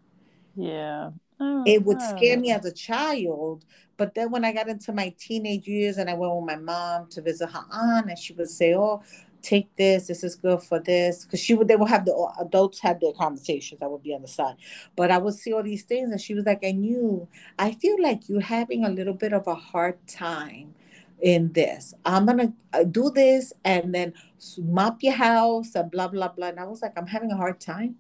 Yeah. 0.56 1.10
Oh, 1.40 1.64
it 1.66 1.84
would 1.86 2.02
scare 2.02 2.38
me 2.40 2.52
as 2.52 2.66
a 2.66 2.72
child, 2.72 3.66
but 3.98 4.14
then 4.16 4.32
when 4.32 4.46
I 4.46 4.52
got 4.54 4.68
into 4.70 4.92
my 4.94 5.14
teenage 5.18 5.68
years 5.68 5.98
and 5.98 6.10
I 6.10 6.14
went 6.14 6.34
with 6.36 6.46
my 6.46 6.56
mom 6.56 7.08
to 7.12 7.22
visit 7.22 7.50
her 7.50 7.66
aunt, 7.72 8.10
and 8.10 8.18
she 8.18 8.34
would 8.34 8.50
say, 8.50 8.74
"Oh, 8.76 9.02
take 9.42 9.74
this. 9.76 10.08
This 10.08 10.24
is 10.24 10.36
good 10.36 10.62
for 10.64 10.80
this." 10.80 11.26
Because 11.26 11.40
she 11.40 11.54
would, 11.54 11.68
they 11.68 11.76
would 11.78 11.90
have 11.90 12.06
the 12.06 12.16
adults 12.40 12.80
have 12.80 13.00
their 13.00 13.14
conversations. 13.14 13.82
I 13.82 13.88
would 13.88 14.04
be 14.04 14.14
on 14.14 14.22
the 14.22 14.28
side, 14.28 14.56
but 14.96 15.12
I 15.12 15.18
would 15.18 15.34
see 15.36 15.54
all 15.54 15.64
these 15.64 15.84
things, 15.84 16.12
and 16.12 16.20
she 16.22 16.34
was 16.34 16.46
like, 16.46 16.64
"I 16.66 16.72
knew. 16.72 17.28
I 17.58 17.72
feel 17.74 18.02
like 18.02 18.28
you're 18.30 18.42
having 18.42 18.84
a 18.86 18.90
little 18.90 19.14
bit 19.14 19.34
of 19.34 19.48
a 19.48 19.56
hard 19.56 20.06
time." 20.08 20.76
in 21.22 21.52
this. 21.52 21.94
I'm 22.06 22.26
gonna 22.26 22.54
uh, 22.72 22.84
do 22.86 23.10
this 23.10 23.52
and 23.66 23.94
then 23.94 24.14
mop 24.58 25.04
your 25.04 25.14
house 25.14 25.76
and 25.76 25.92
blah 25.92 26.08
blah 26.08 26.30
blah. 26.30 26.48
And 26.48 26.60
I 26.60 26.64
was 26.64 26.82
like, 26.82 26.94
I'm 26.98 27.08
having 27.08 27.32
a 27.32 27.36
hard 27.36 27.60
time. 27.60 27.96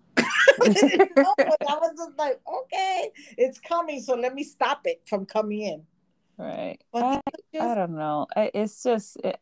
know, 1.15 1.33
I 1.39 1.75
was 1.75 1.93
just 1.97 2.17
like, 2.17 2.39
okay, 2.47 3.11
it's 3.37 3.59
coming, 3.59 4.01
so 4.01 4.15
let 4.15 4.33
me 4.33 4.43
stop 4.43 4.81
it 4.85 5.01
from 5.05 5.25
coming 5.25 5.61
in. 5.61 5.83
Right. 6.37 6.79
I, 6.93 7.21
just... 7.53 7.65
I 7.65 7.75
don't 7.75 7.95
know. 7.95 8.27
It's 8.35 8.83
just. 8.83 9.17
It, 9.23 9.39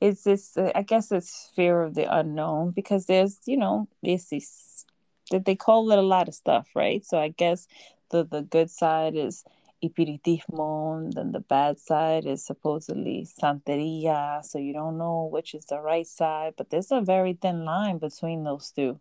it's 0.00 0.24
just. 0.24 0.58
Uh, 0.58 0.72
I 0.74 0.82
guess 0.82 1.12
it's 1.12 1.50
fear 1.54 1.82
of 1.82 1.94
the 1.94 2.12
unknown 2.12 2.72
because 2.72 3.06
there's, 3.06 3.38
you 3.46 3.56
know, 3.56 3.88
it's 4.02 4.84
that 5.30 5.44
They 5.44 5.54
call 5.54 5.90
it 5.92 5.98
a 5.98 6.02
lot 6.02 6.28
of 6.28 6.34
stuff, 6.34 6.68
right? 6.74 7.04
So 7.04 7.18
I 7.18 7.28
guess 7.28 7.68
the 8.10 8.24
the 8.24 8.42
good 8.42 8.70
side 8.70 9.14
is 9.16 9.44
espiritismo, 9.82 11.12
then 11.14 11.32
the 11.32 11.40
bad 11.40 11.78
side 11.78 12.26
is 12.26 12.44
supposedly 12.44 13.26
santeria. 13.26 14.44
So 14.44 14.58
you 14.58 14.72
don't 14.72 14.98
know 14.98 15.28
which 15.30 15.54
is 15.54 15.66
the 15.66 15.80
right 15.80 16.06
side, 16.06 16.54
but 16.56 16.70
there's 16.70 16.92
a 16.92 17.00
very 17.00 17.34
thin 17.34 17.64
line 17.64 17.98
between 17.98 18.44
those 18.44 18.70
2 18.72 18.98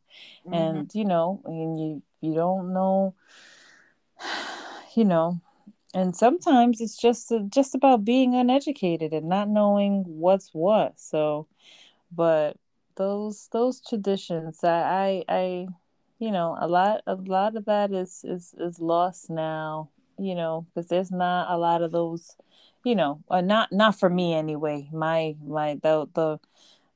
mm-hmm. 0.47 0.53
And 0.53 0.91
you 0.93 1.05
know, 1.05 1.41
and 1.45 1.79
you 1.79 2.03
you 2.21 2.33
don't 2.33 2.73
know 2.73 3.15
you 4.95 5.05
know, 5.05 5.39
and 5.93 6.15
sometimes 6.15 6.81
it's 6.81 6.97
just 6.97 7.31
just 7.49 7.75
about 7.75 8.05
being 8.05 8.35
uneducated 8.35 9.13
and 9.13 9.29
not 9.29 9.49
knowing 9.49 10.03
what's 10.07 10.49
what. 10.53 10.99
So, 10.99 11.47
but 12.11 12.57
those 12.95 13.49
those 13.51 13.81
traditions, 13.81 14.63
I 14.63 15.23
I, 15.27 15.35
I 15.35 15.67
you 16.19 16.31
know, 16.31 16.57
a 16.59 16.67
lot 16.67 17.01
a 17.07 17.15
lot 17.15 17.55
of 17.55 17.65
that 17.65 17.91
is 17.91 18.23
is 18.23 18.53
is 18.59 18.79
lost 18.79 19.29
now. 19.29 19.89
You 20.17 20.35
know, 20.35 20.67
because 20.73 20.87
there's 20.87 21.11
not 21.11 21.49
a 21.49 21.57
lot 21.57 21.81
of 21.81 21.91
those 21.91 22.35
you 22.83 22.95
know, 22.95 23.23
uh, 23.29 23.41
not 23.41 23.71
not 23.71 23.99
for 23.99 24.09
me 24.09 24.33
anyway. 24.33 24.89
My 24.91 25.35
my 25.45 25.79
the 25.81 26.07
the 26.13 26.39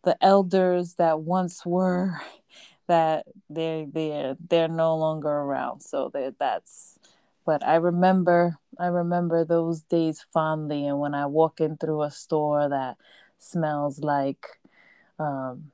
the 0.03 0.17
elders 0.23 0.95
that 0.95 1.19
once 1.21 1.65
were 1.65 2.19
that 2.87 3.25
they're 3.49 3.85
they're 3.85 4.35
they're 4.49 4.67
no 4.67 4.97
longer 4.97 5.29
around. 5.29 5.81
So 5.81 6.09
that 6.13 6.35
that's 6.39 6.97
but 7.45 7.65
I 7.65 7.75
remember 7.75 8.57
I 8.79 8.87
remember 8.87 9.45
those 9.45 9.81
days 9.81 10.25
fondly 10.33 10.87
and 10.87 10.99
when 10.99 11.13
I 11.13 11.27
walk 11.27 11.61
in 11.61 11.77
through 11.77 12.03
a 12.03 12.11
store 12.11 12.67
that 12.69 12.97
smells 13.37 13.99
like 13.99 14.45
um, 15.19 15.71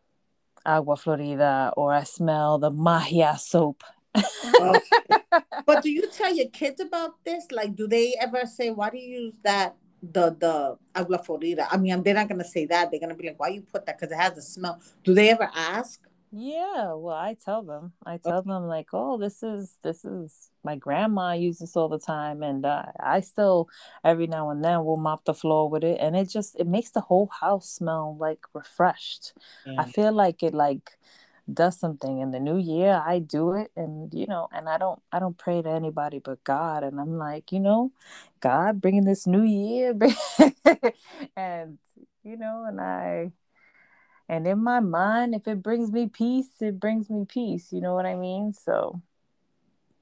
agua 0.65 0.97
florida 0.97 1.73
or 1.77 1.93
I 1.93 2.03
smell 2.03 2.57
the 2.57 2.71
Maja 2.71 3.37
soap. 3.37 3.83
but 5.65 5.83
do 5.83 5.89
you 5.89 6.09
tell 6.11 6.33
your 6.33 6.49
kids 6.49 6.79
about 6.79 7.23
this? 7.23 7.47
Like, 7.51 7.75
do 7.75 7.87
they 7.87 8.15
ever 8.19 8.45
say, 8.45 8.69
"Why 8.71 8.89
do 8.89 8.97
you 8.97 9.21
use 9.21 9.35
that 9.43 9.75
the 10.01 10.35
the 10.39 10.77
agua 10.95 11.19
florida. 11.23 11.67
I 11.69 11.77
mean, 11.77 12.01
they're 12.03 12.13
not 12.13 12.27
gonna 12.27 12.43
say 12.43 12.65
that. 12.65 12.89
They're 12.91 12.99
gonna 12.99 13.15
be 13.15 13.27
like, 13.27 13.39
"Why 13.39 13.49
you 13.49 13.61
put 13.61 13.85
that?" 13.85 13.99
Because 13.99 14.11
it 14.11 14.19
has 14.19 14.37
a 14.37 14.41
smell. 14.41 14.81
Do 15.03 15.13
they 15.13 15.29
ever 15.29 15.49
ask? 15.53 16.01
Yeah, 16.33 16.93
well, 16.93 17.15
I 17.15 17.35
tell 17.43 17.61
them. 17.61 17.91
I 18.05 18.17
tell 18.17 18.37
okay. 18.37 18.49
them 18.49 18.63
like, 18.63 18.87
"Oh, 18.93 19.17
this 19.17 19.43
is 19.43 19.77
this 19.83 20.05
is 20.05 20.49
my 20.63 20.75
grandma 20.75 21.33
uses 21.33 21.59
this 21.59 21.75
all 21.75 21.89
the 21.89 21.99
time, 21.99 22.41
and 22.41 22.65
uh, 22.65 22.85
I 22.99 23.19
still 23.19 23.69
every 24.03 24.27
now 24.27 24.49
and 24.49 24.63
then 24.63 24.85
will 24.85 24.97
mop 24.97 25.25
the 25.25 25.33
floor 25.33 25.69
with 25.69 25.83
it, 25.83 25.99
and 25.99 26.15
it 26.15 26.29
just 26.29 26.55
it 26.57 26.67
makes 26.67 26.91
the 26.91 27.01
whole 27.01 27.27
house 27.27 27.69
smell 27.69 28.17
like 28.19 28.39
refreshed. 28.53 29.33
Yeah. 29.65 29.81
I 29.81 29.91
feel 29.91 30.13
like 30.13 30.41
it 30.41 30.53
like 30.53 30.97
does 31.53 31.79
something 31.79 32.19
in 32.19 32.31
the 32.31 32.39
new 32.39 32.57
year 32.57 33.01
i 33.05 33.19
do 33.19 33.51
it 33.53 33.71
and 33.75 34.13
you 34.13 34.25
know 34.27 34.47
and 34.51 34.69
i 34.69 34.77
don't 34.77 35.01
i 35.11 35.19
don't 35.19 35.37
pray 35.37 35.61
to 35.61 35.69
anybody 35.69 36.19
but 36.19 36.43
god 36.43 36.83
and 36.83 36.99
i'm 36.99 37.17
like 37.17 37.51
you 37.51 37.59
know 37.59 37.91
god 38.39 38.81
bringing 38.81 39.05
this 39.05 39.27
new 39.27 39.43
year. 39.43 39.93
And 41.35 41.77
you 42.23 42.37
know 42.37 42.65
and 42.67 42.79
i 42.79 43.31
and 44.29 44.47
in 44.47 44.59
my 44.63 44.79
mind 44.79 45.35
if 45.35 45.47
it 45.47 45.61
brings 45.61 45.91
me 45.91 46.07
peace 46.07 46.61
it 46.61 46.79
brings 46.79 47.09
me 47.09 47.25
peace 47.27 47.71
you 47.71 47.81
know 47.81 47.93
what 47.93 48.05
i 48.05 48.15
mean? 48.15 48.53
So 48.53 49.01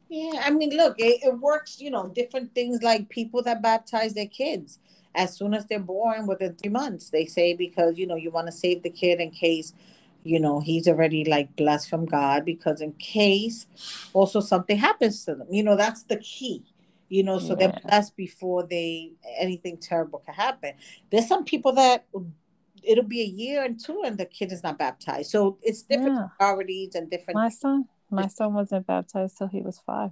yeah 0.09 0.41
i 0.43 0.49
mean 0.49 0.75
look 0.75 0.95
it, 0.99 1.21
it 1.23 1.39
works 1.39 1.79
you 1.79 1.91
know 1.91 2.07
different 2.07 2.53
things 2.55 2.81
like 2.81 3.09
people 3.09 3.41
that 3.43 3.61
baptize 3.61 4.13
their 4.13 4.27
kids. 4.27 4.79
As 5.15 5.35
soon 5.35 5.55
as 5.55 5.65
they're 5.65 5.79
born 5.79 6.27
within 6.27 6.55
three 6.55 6.69
months 6.69 7.09
they 7.09 7.25
say 7.25 7.53
because 7.53 7.97
you 7.97 8.07
know 8.07 8.15
you 8.15 8.31
want 8.31 8.47
to 8.47 8.53
save 8.53 8.83
the 8.83 8.89
kid 8.89 9.19
in 9.19 9.31
case 9.31 9.73
you 10.23 10.39
know 10.39 10.59
he's 10.59 10.87
already 10.87 11.23
like 11.25 11.55
blessed 11.55 11.89
from 11.89 12.05
god 12.05 12.45
because 12.45 12.81
in 12.81 12.91
case 12.93 13.67
also 14.13 14.39
something 14.39 14.77
happens 14.77 15.23
to 15.25 15.35
them 15.35 15.47
you 15.49 15.63
know 15.63 15.75
that's 15.75 16.03
the 16.03 16.17
key 16.17 16.63
you 17.07 17.23
know 17.23 17.39
so 17.39 17.49
yeah. 17.49 17.55
they're 17.55 17.81
blessed 17.85 18.15
before 18.15 18.63
they 18.63 19.11
anything 19.37 19.77
terrible 19.77 20.19
can 20.19 20.33
happen 20.33 20.73
there's 21.09 21.27
some 21.27 21.43
people 21.43 21.71
that 21.71 22.05
it'll 22.83 23.03
be 23.03 23.21
a 23.21 23.25
year 23.25 23.63
and 23.63 23.79
two 23.83 24.01
and 24.05 24.17
the 24.17 24.25
kid 24.25 24.51
is 24.51 24.61
not 24.61 24.77
baptized 24.77 25.31
so 25.31 25.57
it's 25.61 25.83
different 25.83 26.15
yeah. 26.15 26.27
priorities 26.37 26.95
and 26.95 27.09
different 27.09 27.35
my 27.35 27.49
son 27.49 27.85
my 28.11 28.27
son 28.27 28.53
wasn't 28.53 28.87
baptized 28.87 29.37
till 29.37 29.47
he 29.47 29.61
was 29.61 29.79
five. 29.79 30.11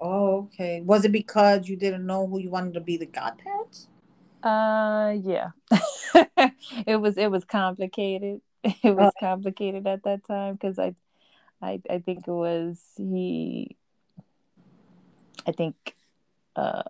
Oh, 0.00 0.48
okay. 0.54 0.80
Was 0.80 1.04
it 1.04 1.12
because 1.12 1.68
you 1.68 1.76
didn't 1.76 2.06
know 2.06 2.26
who 2.26 2.38
you 2.40 2.50
wanted 2.50 2.74
to 2.74 2.80
be 2.80 2.96
the 2.96 3.06
godparents? 3.06 3.88
Uh, 4.42 5.14
yeah. 5.22 5.50
it 6.86 7.00
was 7.00 7.16
it 7.16 7.30
was 7.30 7.44
complicated. 7.44 8.40
it 8.82 8.96
was 8.96 9.12
complicated 9.18 9.86
at 9.86 10.04
that 10.04 10.24
time 10.24 10.54
because 10.54 10.78
I, 10.78 10.94
I, 11.60 11.80
I 11.90 11.98
think 11.98 12.28
it 12.28 12.32
was 12.32 12.80
he. 12.96 13.76
I 15.44 15.52
think, 15.52 15.96
uh, 16.54 16.84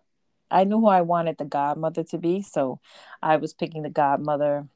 I 0.51 0.65
knew 0.65 0.81
who 0.81 0.89
I 0.89 1.01
wanted 1.01 1.39
the 1.39 1.47
godmother 1.47 2.05
to 2.05 2.19
be, 2.19 2.43
so 2.43 2.81
I 3.23 3.37
was 3.37 3.55
picking 3.55 3.83
the 3.83 3.89
godmother, 3.89 4.67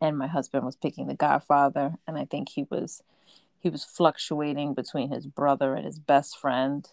and 0.00 0.16
my 0.16 0.28
husband 0.28 0.64
was 0.64 0.76
picking 0.76 1.08
the 1.08 1.14
godfather, 1.14 1.94
and 2.06 2.16
I 2.16 2.24
think 2.26 2.50
he 2.50 2.64
was, 2.70 3.02
he 3.58 3.68
was 3.68 3.82
fluctuating 3.82 4.74
between 4.74 5.10
his 5.10 5.26
brother 5.26 5.74
and 5.74 5.84
his 5.84 5.98
best 5.98 6.38
friend. 6.38 6.88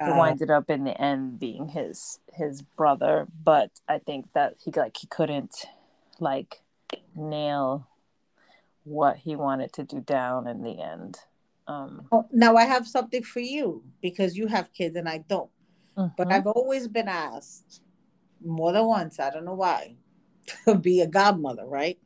It 0.00 0.08
uh, 0.08 0.16
winded 0.16 0.50
up 0.50 0.70
in 0.70 0.84
the 0.84 0.98
end 0.98 1.38
being 1.38 1.68
his 1.68 2.20
his 2.32 2.62
brother, 2.62 3.26
but 3.44 3.70
I 3.86 3.98
think 3.98 4.32
that 4.32 4.54
he 4.64 4.70
like 4.70 4.96
he 4.96 5.06
couldn't 5.06 5.66
like 6.18 6.62
nail 7.14 7.86
what 8.84 9.16
he 9.16 9.36
wanted 9.36 9.72
to 9.74 9.84
do 9.84 10.00
down 10.00 10.46
in 10.46 10.62
the 10.62 10.80
end. 10.80 11.18
Um, 11.66 12.06
oh, 12.10 12.26
now 12.32 12.56
I 12.56 12.64
have 12.64 12.86
something 12.86 13.22
for 13.22 13.40
you 13.40 13.84
because 14.00 14.36
you 14.36 14.46
have 14.48 14.72
kids 14.72 14.96
and 14.96 15.08
I 15.08 15.18
don't. 15.18 15.50
Mm-hmm. 15.96 16.14
But 16.16 16.32
I've 16.32 16.46
always 16.46 16.88
been 16.88 17.08
asked 17.08 17.82
more 18.44 18.72
than 18.72 18.86
once, 18.86 19.20
I 19.20 19.30
don't 19.30 19.44
know 19.44 19.54
why, 19.54 19.96
to 20.64 20.74
be 20.78 21.00
a 21.00 21.06
godmother, 21.06 21.66
right? 21.66 21.98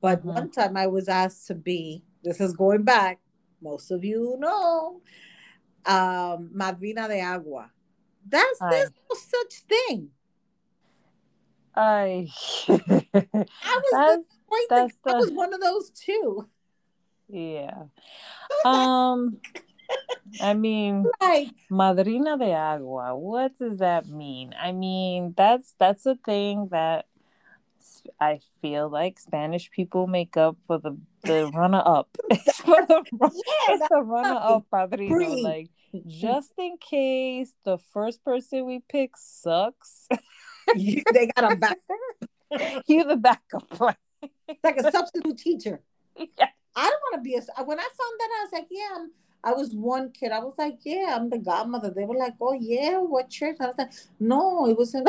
But 0.00 0.20
mm-hmm. 0.20 0.28
one 0.28 0.50
time 0.50 0.76
I 0.76 0.86
was 0.86 1.08
asked 1.08 1.46
to 1.48 1.54
be, 1.54 2.04
this 2.22 2.40
is 2.40 2.54
going 2.54 2.82
back, 2.82 3.20
most 3.62 3.90
of 3.90 4.04
you 4.04 4.36
know, 4.38 5.00
um, 5.86 6.50
Madrina 6.54 7.08
de 7.08 7.20
Agua. 7.20 7.70
That's 8.28 8.58
there's 8.58 8.90
no 8.90 9.16
such 9.16 9.62
thing. 9.68 10.10
I 11.74 12.28
I 12.68 13.80
was 13.92 14.24
that's 14.68 14.94
the... 15.04 15.12
I 15.12 15.14
was 15.14 15.30
one 15.30 15.54
of 15.54 15.60
those 15.60 15.90
too. 15.90 16.48
Yeah. 17.28 17.84
Um 18.64 19.38
I 20.40 20.54
mean 20.54 21.06
like, 21.20 21.48
Madrina 21.70 22.38
de 22.38 22.52
Agua, 22.52 23.16
what 23.16 23.58
does 23.58 23.78
that 23.78 24.06
mean? 24.06 24.54
I 24.58 24.72
mean, 24.72 25.34
that's 25.36 25.74
that's 25.78 26.06
a 26.06 26.16
thing 26.16 26.68
that 26.70 27.06
I 28.20 28.40
feel 28.60 28.88
like 28.88 29.18
Spanish 29.18 29.70
people 29.70 30.06
make 30.06 30.36
up 30.36 30.56
for 30.66 30.78
the 30.78 30.98
the 31.22 31.50
runner 31.54 31.82
up. 31.84 32.08
it's 32.30 32.60
for 32.60 32.84
the, 32.86 33.04
yeah, 33.20 33.74
it's 33.74 33.88
the 33.88 34.02
runner 34.02 34.38
up 34.40 34.66
padrino. 34.70 35.42
Like 35.42 35.70
just 36.06 36.52
in 36.58 36.76
case 36.78 37.54
the 37.64 37.78
first 37.92 38.22
person 38.24 38.66
we 38.66 38.80
pick 38.88 39.12
sucks. 39.16 40.08
you, 40.74 41.02
they 41.12 41.28
got 41.28 41.52
a 41.52 41.56
back. 41.56 41.78
You're 42.86 43.04
the 43.04 43.16
backup 43.16 43.68
plan 43.70 43.96
like 44.62 44.76
a 44.78 44.90
substitute 44.90 45.38
teacher. 45.38 45.80
Yeah. 46.36 46.48
I 46.74 46.82
don't 46.82 47.00
want 47.12 47.14
to 47.14 47.28
be 47.28 47.34
a. 47.36 47.64
When 47.64 47.78
I 47.78 47.82
found 47.82 48.14
that, 48.18 48.28
I 48.38 48.42
was 48.42 48.52
like, 48.52 48.66
yeah, 48.70 48.88
I'm, 48.94 49.10
I 49.44 49.52
was 49.52 49.74
one 49.74 50.10
kid. 50.10 50.32
I 50.32 50.40
was 50.40 50.54
like, 50.58 50.78
yeah, 50.84 51.16
I'm 51.16 51.30
the 51.30 51.38
godmother. 51.38 51.90
They 51.90 52.04
were 52.04 52.16
like, 52.16 52.34
oh 52.40 52.52
yeah, 52.52 52.98
what 52.98 53.30
church? 53.30 53.56
I 53.60 53.66
was 53.66 53.78
like, 53.78 53.92
no, 54.20 54.68
it 54.68 54.76
was 54.76 54.94
in, 54.94 55.04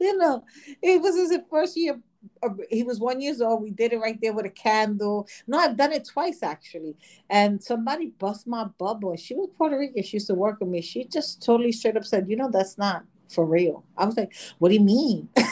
you 0.00 0.16
know, 0.18 0.44
it 0.82 1.00
was 1.00 1.16
his 1.16 1.38
first 1.50 1.76
year. 1.76 2.00
Uh, 2.42 2.50
he 2.70 2.82
was 2.82 3.00
one 3.00 3.20
years 3.20 3.42
old. 3.42 3.62
We 3.62 3.70
did 3.70 3.92
it 3.92 3.98
right 3.98 4.18
there 4.22 4.32
with 4.32 4.46
a 4.46 4.50
candle. 4.50 5.28
No, 5.46 5.58
I've 5.58 5.76
done 5.76 5.92
it 5.92 6.06
twice 6.06 6.42
actually. 6.42 6.96
And 7.28 7.62
somebody 7.62 8.06
bust 8.18 8.46
my 8.46 8.64
bubble. 8.78 9.16
She 9.16 9.34
was 9.34 9.50
Puerto 9.56 9.78
Rican. 9.78 10.02
She 10.02 10.16
used 10.16 10.28
to 10.28 10.34
work 10.34 10.60
with 10.60 10.70
me. 10.70 10.80
She 10.80 11.04
just 11.04 11.42
totally 11.42 11.72
straight 11.72 11.96
up 11.96 12.04
said, 12.04 12.26
you 12.28 12.36
know, 12.36 12.50
that's 12.50 12.78
not 12.78 13.04
for 13.28 13.44
real. 13.44 13.84
I 13.98 14.06
was 14.06 14.16
like, 14.16 14.32
what 14.58 14.70
do 14.70 14.74
you 14.74 14.80
mean? 14.80 15.28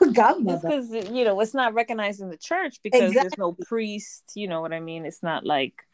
godmother. 0.12 0.68
Because 0.68 0.92
uh, 0.92 1.10
you 1.12 1.24
know, 1.24 1.40
it's 1.40 1.54
not 1.54 1.74
recognized 1.74 2.20
in 2.20 2.30
the 2.30 2.36
church 2.36 2.80
because 2.82 3.02
exactly. 3.02 3.20
there's 3.20 3.38
no 3.38 3.52
priest, 3.52 4.32
you 4.34 4.48
know 4.48 4.60
what 4.60 4.72
I 4.72 4.80
mean? 4.80 5.04
It's 5.04 5.22
not 5.22 5.44
like 5.44 5.84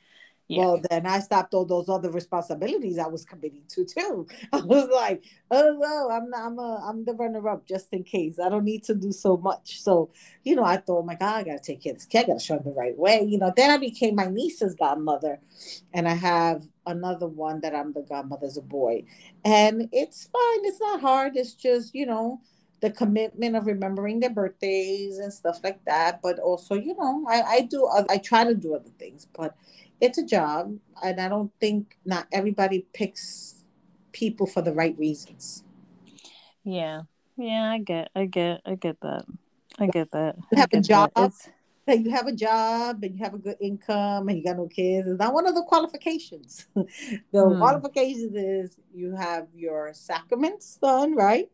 yeah. 0.48 0.60
Well, 0.60 0.82
then 0.90 1.06
I 1.06 1.18
stopped 1.18 1.54
all 1.54 1.64
those 1.64 1.88
other 1.88 2.10
responsibilities 2.10 2.98
I 2.98 3.08
was 3.08 3.24
committing 3.24 3.62
to 3.70 3.84
too. 3.84 4.28
I 4.52 4.60
was 4.60 4.88
like, 4.94 5.24
oh 5.50 5.76
no, 5.78 6.10
I'm 6.10 6.30
not, 6.30 6.46
I'm 6.46 6.58
a, 6.58 6.86
I'm 6.88 7.04
the 7.04 7.14
runner 7.14 7.48
up 7.48 7.66
just 7.66 7.92
in 7.92 8.04
case. 8.04 8.38
I 8.38 8.48
don't 8.48 8.64
need 8.64 8.84
to 8.84 8.94
do 8.94 9.10
so 9.10 9.36
much. 9.36 9.80
So, 9.80 10.10
you 10.44 10.54
know, 10.54 10.62
I 10.62 10.76
thought, 10.76 11.00
oh 11.00 11.02
my 11.02 11.16
God, 11.16 11.34
I 11.34 11.42
gotta 11.42 11.58
take 11.58 11.82
care 11.82 11.92
of 11.92 11.98
this 11.98 12.06
kid. 12.06 12.24
I 12.24 12.26
gotta 12.28 12.40
show 12.40 12.56
him 12.56 12.62
the 12.64 12.72
right 12.72 12.96
way. 12.96 13.22
You 13.26 13.38
know, 13.38 13.52
then 13.56 13.70
I 13.70 13.76
became 13.76 14.14
my 14.14 14.26
niece's 14.26 14.76
godmother, 14.76 15.40
and 15.92 16.06
I 16.06 16.14
have 16.14 16.62
another 16.86 17.26
one 17.26 17.60
that 17.62 17.74
I'm 17.74 17.92
the 17.92 18.02
godmother's 18.02 18.56
a 18.56 18.62
boy, 18.62 19.04
and 19.44 19.88
it's 19.90 20.28
fine. 20.28 20.64
It's 20.64 20.80
not 20.80 21.00
hard. 21.00 21.36
It's 21.36 21.54
just 21.54 21.92
you 21.92 22.06
know 22.06 22.40
the 22.80 22.90
commitment 22.90 23.56
of 23.56 23.66
remembering 23.66 24.20
their 24.20 24.30
birthdays 24.30 25.18
and 25.18 25.32
stuff 25.32 25.60
like 25.64 25.84
that. 25.86 26.20
But 26.22 26.38
also, 26.38 26.74
you 26.74 26.94
know, 26.96 27.24
I, 27.28 27.42
I 27.42 27.60
do, 27.62 27.88
I 28.08 28.18
try 28.18 28.44
to 28.44 28.54
do 28.54 28.74
other 28.74 28.90
things, 28.98 29.26
but 29.36 29.56
it's 30.00 30.18
a 30.18 30.24
job. 30.24 30.76
And 31.02 31.20
I 31.20 31.28
don't 31.28 31.52
think 31.60 31.96
not 32.04 32.26
everybody 32.32 32.86
picks 32.92 33.64
people 34.12 34.46
for 34.46 34.62
the 34.62 34.72
right 34.72 34.96
reasons. 34.98 35.64
Yeah. 36.64 37.02
Yeah, 37.36 37.70
I 37.70 37.78
get, 37.78 38.10
I 38.14 38.24
get, 38.24 38.62
I 38.64 38.74
get 38.76 39.00
that. 39.02 39.24
I 39.78 39.86
get 39.86 40.10
that. 40.12 40.36
You 40.52 40.58
have 40.58 40.72
a 40.72 40.80
job. 40.80 41.12
that 41.86 42.00
you 42.00 42.10
have 42.10 42.26
a 42.26 42.32
job 42.32 43.02
and 43.02 43.16
you 43.16 43.22
have 43.22 43.34
a 43.34 43.38
good 43.38 43.56
income 43.60 44.28
and 44.28 44.38
you 44.38 44.44
got 44.44 44.56
no 44.56 44.66
kids 44.66 45.06
is 45.06 45.18
not 45.18 45.32
one 45.32 45.46
of 45.46 45.54
the 45.54 45.62
qualifications. 45.62 46.66
the 46.74 46.84
mm. 47.32 47.58
qualifications 47.58 48.34
is 48.34 48.76
you 48.92 49.14
have 49.14 49.46
your 49.54 49.92
sacraments 49.94 50.76
done, 50.82 51.14
right? 51.14 51.48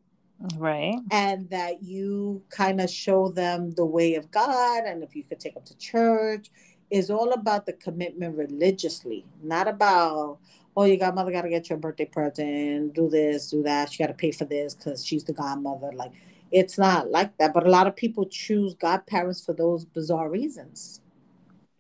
Right. 0.57 0.99
And 1.11 1.49
that 1.51 1.83
you 1.83 2.43
kind 2.51 2.81
of 2.81 2.91
show 2.91 3.29
them 3.29 3.73
the 3.73 3.87
way 3.87 4.15
of 4.15 4.31
God 4.31 4.85
and 4.85 5.03
if 5.03 5.15
you 5.15 5.23
could 5.23 5.41
take 5.41 5.55
them 5.55 5.62
to 5.65 5.77
church 5.79 6.51
is 6.91 7.11
all 7.11 7.33
about 7.33 7.65
the 7.65 7.73
commitment 7.73 8.37
religiously, 8.37 9.25
not 9.43 9.69
about 9.69 10.39
oh, 10.77 10.85
your 10.85 10.97
godmother 10.97 11.33
got 11.33 11.43
to 11.43 11.49
get 11.49 11.69
your 11.69 11.79
birthday 11.79 12.05
present, 12.05 12.95
do 12.95 13.09
this, 13.09 13.51
do 13.51 13.62
that. 13.62 13.93
She 13.93 14.03
got 14.03 14.09
to 14.09 14.15
pay 14.15 14.33
for 14.33 14.45
this 14.45 14.75
because 14.75 15.05
she's 15.05 15.25
the 15.25 15.33
godmother. 15.33 15.93
Like, 15.93 16.12
it's 16.51 16.79
not 16.79 17.11
like 17.11 17.37
that. 17.39 17.53
But 17.53 17.67
a 17.67 17.71
lot 17.71 17.87
of 17.87 17.97
people 17.97 18.27
choose 18.27 18.75
godparents 18.75 19.45
for 19.45 19.53
those 19.53 19.85
bizarre 19.85 20.31
reasons. 20.31 21.01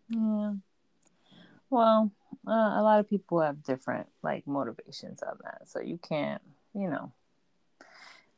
Yeah. 0.08 0.54
Well, 1.70 2.12
uh, 2.46 2.50
a 2.50 2.82
lot 2.82 3.00
of 3.00 3.08
people 3.08 3.40
have 3.40 3.62
different 3.62 4.06
like 4.22 4.46
motivations 4.46 5.22
on 5.22 5.38
that. 5.42 5.68
So 5.68 5.80
you 5.80 5.98
can't, 5.98 6.42
you 6.74 6.90
know, 6.90 7.12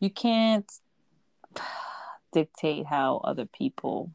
you 0.01 0.11
can't 0.11 0.71
dictate 2.33 2.87
how 2.87 3.19
other 3.25 3.47
people 3.47 4.11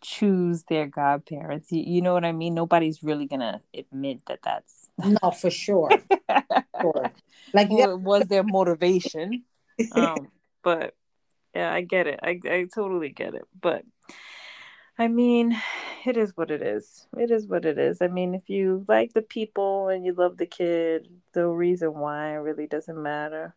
choose 0.00 0.64
their 0.64 0.86
godparents. 0.86 1.70
You, 1.70 1.82
you 1.86 2.02
know 2.02 2.14
what 2.14 2.24
I 2.24 2.32
mean? 2.32 2.54
Nobody's 2.54 3.02
really 3.02 3.26
gonna 3.26 3.60
admit 3.74 4.22
that 4.26 4.40
that's 4.42 4.88
no 4.98 5.30
for 5.30 5.50
sure. 5.50 5.90
sure. 6.80 7.12
Like 7.52 7.68
yeah. 7.70 7.94
was 7.94 8.24
their 8.28 8.44
motivation. 8.44 9.44
um, 9.92 10.28
but 10.62 10.94
yeah, 11.54 11.72
I 11.72 11.82
get 11.82 12.06
it. 12.06 12.20
I 12.22 12.40
I 12.44 12.66
totally 12.72 13.10
get 13.10 13.34
it. 13.34 13.46
But 13.60 13.84
I 15.00 15.08
mean, 15.08 15.60
it 16.06 16.16
is 16.16 16.36
what 16.36 16.50
it 16.50 16.62
is. 16.62 17.06
It 17.16 17.30
is 17.30 17.46
what 17.46 17.64
it 17.64 17.78
is. 17.78 18.00
I 18.00 18.08
mean, 18.08 18.34
if 18.34 18.48
you 18.48 18.84
like 18.86 19.14
the 19.14 19.22
people 19.22 19.88
and 19.88 20.04
you 20.04 20.12
love 20.12 20.36
the 20.36 20.46
kid, 20.46 21.08
the 21.32 21.46
reason 21.48 21.94
why 21.94 22.34
really 22.34 22.66
doesn't 22.66 23.02
matter. 23.02 23.54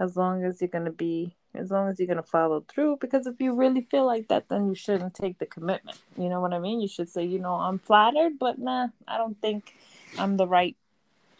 As 0.00 0.16
long 0.16 0.44
as 0.44 0.60
you're 0.60 0.68
gonna 0.68 0.92
be 0.92 1.34
as 1.54 1.70
long 1.70 1.88
as 1.88 1.98
you're 1.98 2.06
going 2.06 2.16
to 2.16 2.22
follow 2.22 2.64
through 2.68 2.96
because 3.00 3.26
if 3.26 3.40
you 3.40 3.54
really 3.54 3.80
feel 3.80 4.04
like 4.04 4.28
that 4.28 4.48
then 4.48 4.68
you 4.68 4.74
shouldn't 4.74 5.14
take 5.14 5.38
the 5.38 5.46
commitment 5.46 5.98
you 6.16 6.28
know 6.28 6.40
what 6.40 6.52
i 6.52 6.58
mean 6.58 6.78
you 6.78 6.86
should 6.86 7.08
say 7.08 7.24
you 7.24 7.38
know 7.38 7.54
i'm 7.54 7.78
flattered 7.78 8.38
but 8.38 8.58
nah 8.58 8.88
i 9.08 9.16
don't 9.16 9.40
think 9.40 9.74
i'm 10.18 10.36
the 10.36 10.46
right 10.46 10.76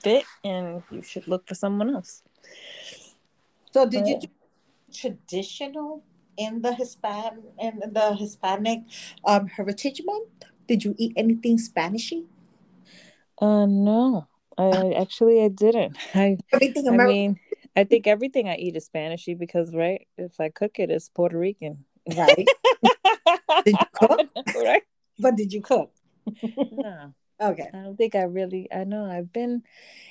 fit 0.00 0.25
and 0.42 0.83
you 0.90 1.02
should 1.02 1.28
look 1.28 1.47
for 1.47 1.54
someone 1.54 1.95
else 1.95 2.23
so 3.71 3.87
did 3.87 4.00
but, 4.00 4.09
you 4.09 4.21
do 4.21 4.28
traditional 4.92 6.02
in 6.38 6.62
the 6.62 6.71
hispan 6.71 7.42
in 7.59 7.80
the 7.92 8.14
hispanic 8.14 8.80
um, 9.25 9.47
heritage 9.47 10.00
month 10.04 10.28
did 10.66 10.85
you 10.85 10.95
eat 10.99 11.12
anything 11.16 11.59
spanishy 11.59 12.25
uh 13.42 13.66
no 13.66 14.26
I 14.59 14.92
actually 15.00 15.42
I 15.42 15.49
didn't. 15.49 15.97
I 16.14 16.37
everything 16.52 16.88
American. 16.88 17.09
I 17.09 17.12
mean, 17.12 17.40
I 17.76 17.85
think 17.85 18.07
everything 18.07 18.49
I 18.49 18.57
eat 18.57 18.76
is 18.76 18.90
Spanishy 18.92 19.38
because, 19.38 19.75
right? 19.75 20.07
If 20.18 20.40
I 20.40 20.49
cook 20.49 20.78
it, 20.78 20.90
it's 20.90 21.09
Puerto 21.09 21.38
Rican. 21.38 21.85
Right. 22.16 22.49
did 23.64 23.76
you 23.80 23.87
cook? 23.92 24.21
right. 24.57 24.83
But 25.18 25.37
did 25.37 25.52
you 25.52 25.62
cook? 25.62 25.92
no. 26.71 27.14
Okay. 27.40 27.68
I 27.73 27.76
don't 27.83 27.97
think 27.97 28.14
I 28.16 28.23
really. 28.23 28.68
I 28.73 28.85
know 28.85 29.04
I've 29.04 29.33
been. 29.33 29.62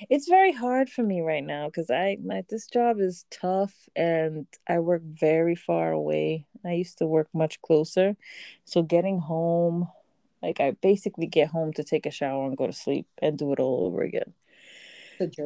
It's 0.08 0.28
very 0.28 0.52
hard 0.52 0.88
for 0.88 1.02
me 1.02 1.20
right 1.20 1.44
now 1.44 1.66
because 1.66 1.90
I 1.90 2.16
my 2.24 2.44
this 2.48 2.66
job 2.66 3.00
is 3.00 3.26
tough 3.30 3.74
and 3.94 4.46
I 4.66 4.78
work 4.78 5.02
very 5.02 5.54
far 5.54 5.92
away. 5.92 6.46
I 6.64 6.72
used 6.72 6.98
to 6.98 7.06
work 7.06 7.28
much 7.34 7.60
closer, 7.62 8.16
so 8.64 8.82
getting 8.82 9.18
home, 9.20 9.88
like 10.42 10.60
I 10.60 10.72
basically 10.72 11.26
get 11.26 11.48
home 11.48 11.72
to 11.74 11.84
take 11.84 12.06
a 12.06 12.10
shower 12.10 12.46
and 12.46 12.56
go 12.56 12.66
to 12.66 12.72
sleep 12.72 13.06
and 13.20 13.38
do 13.38 13.52
it 13.52 13.60
all 13.60 13.86
over 13.86 14.02
again 14.02 14.32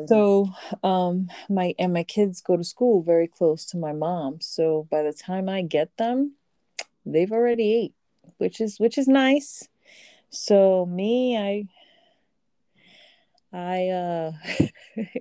so 0.07 0.49
um 0.83 1.29
my 1.49 1.75
and 1.79 1.92
my 1.92 2.03
kids 2.03 2.40
go 2.40 2.57
to 2.57 2.64
school 2.64 3.03
very 3.03 3.29
close 3.29 3.64
to 3.64 3.77
my 3.77 3.92
mom 3.92 4.40
so 4.40 4.87
by 4.90 5.03
the 5.03 5.12
time 5.12 5.49
i 5.49 5.62
get 5.62 5.97
them 5.97 6.35
they've 7.07 7.33
already 7.33 7.75
ate 7.75 7.95
which 8.38 8.61
is 8.61 8.79
which 8.79 8.99
is 8.99 9.09
nice 9.09 9.68
so 10.33 10.87
me 10.87 11.37
i 11.37 11.64
i 13.53 13.88
uh 13.88 14.33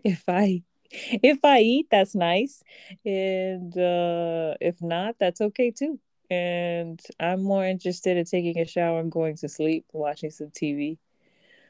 if 0.04 0.24
i 0.28 0.64
if 0.92 1.44
i 1.46 1.60
eat 1.60 1.88
that's 1.90 2.16
nice. 2.16 2.64
And 3.06 3.78
uh 3.78 4.56
if 4.60 4.82
not 4.82 5.16
that's 5.20 5.42
okay 5.42 5.72
too. 5.72 6.00
And 6.30 7.00
i'm 7.20 7.44
more 7.44 7.66
interested 7.66 8.18
in 8.18 8.26
taking 8.26 8.58
a 8.60 8.66
shower 8.66 9.00
and 9.00 9.12
going 9.12 9.38
to 9.38 9.50
sleep 9.50 9.86
watching 9.94 10.32
some 10.32 10.48
tv 10.48 10.98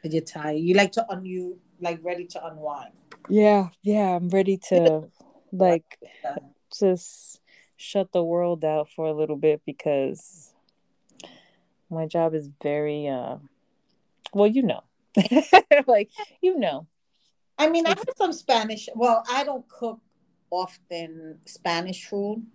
you're 0.03 0.21
tired. 0.21 0.57
You 0.59 0.73
like 0.75 0.91
to 0.93 1.11
un 1.11 1.25
you 1.25 1.59
like 1.79 1.99
ready 2.03 2.25
to 2.25 2.45
unwind. 2.45 2.93
Yeah, 3.29 3.69
yeah, 3.83 4.15
I'm 4.15 4.29
ready 4.29 4.57
to 4.69 5.09
like 5.51 5.99
just 6.77 7.39
shut 7.77 8.11
the 8.11 8.23
world 8.23 8.63
out 8.65 8.89
for 8.89 9.05
a 9.05 9.13
little 9.13 9.35
bit 9.35 9.61
because 9.65 10.50
my 11.91 12.07
job 12.07 12.33
is 12.33 12.49
very 12.61 13.07
uh 13.07 13.37
well, 14.33 14.47
you 14.47 14.63
know. 14.63 14.83
like, 15.87 16.09
you 16.41 16.57
know. 16.57 16.87
I 17.57 17.69
mean, 17.69 17.85
I 17.85 17.89
have 17.89 18.05
some 18.17 18.33
Spanish. 18.33 18.89
Well, 18.95 19.23
I 19.29 19.43
don't 19.43 19.67
cook 19.67 19.99
often 20.49 21.39
Spanish 21.45 22.05
food. 22.05 22.45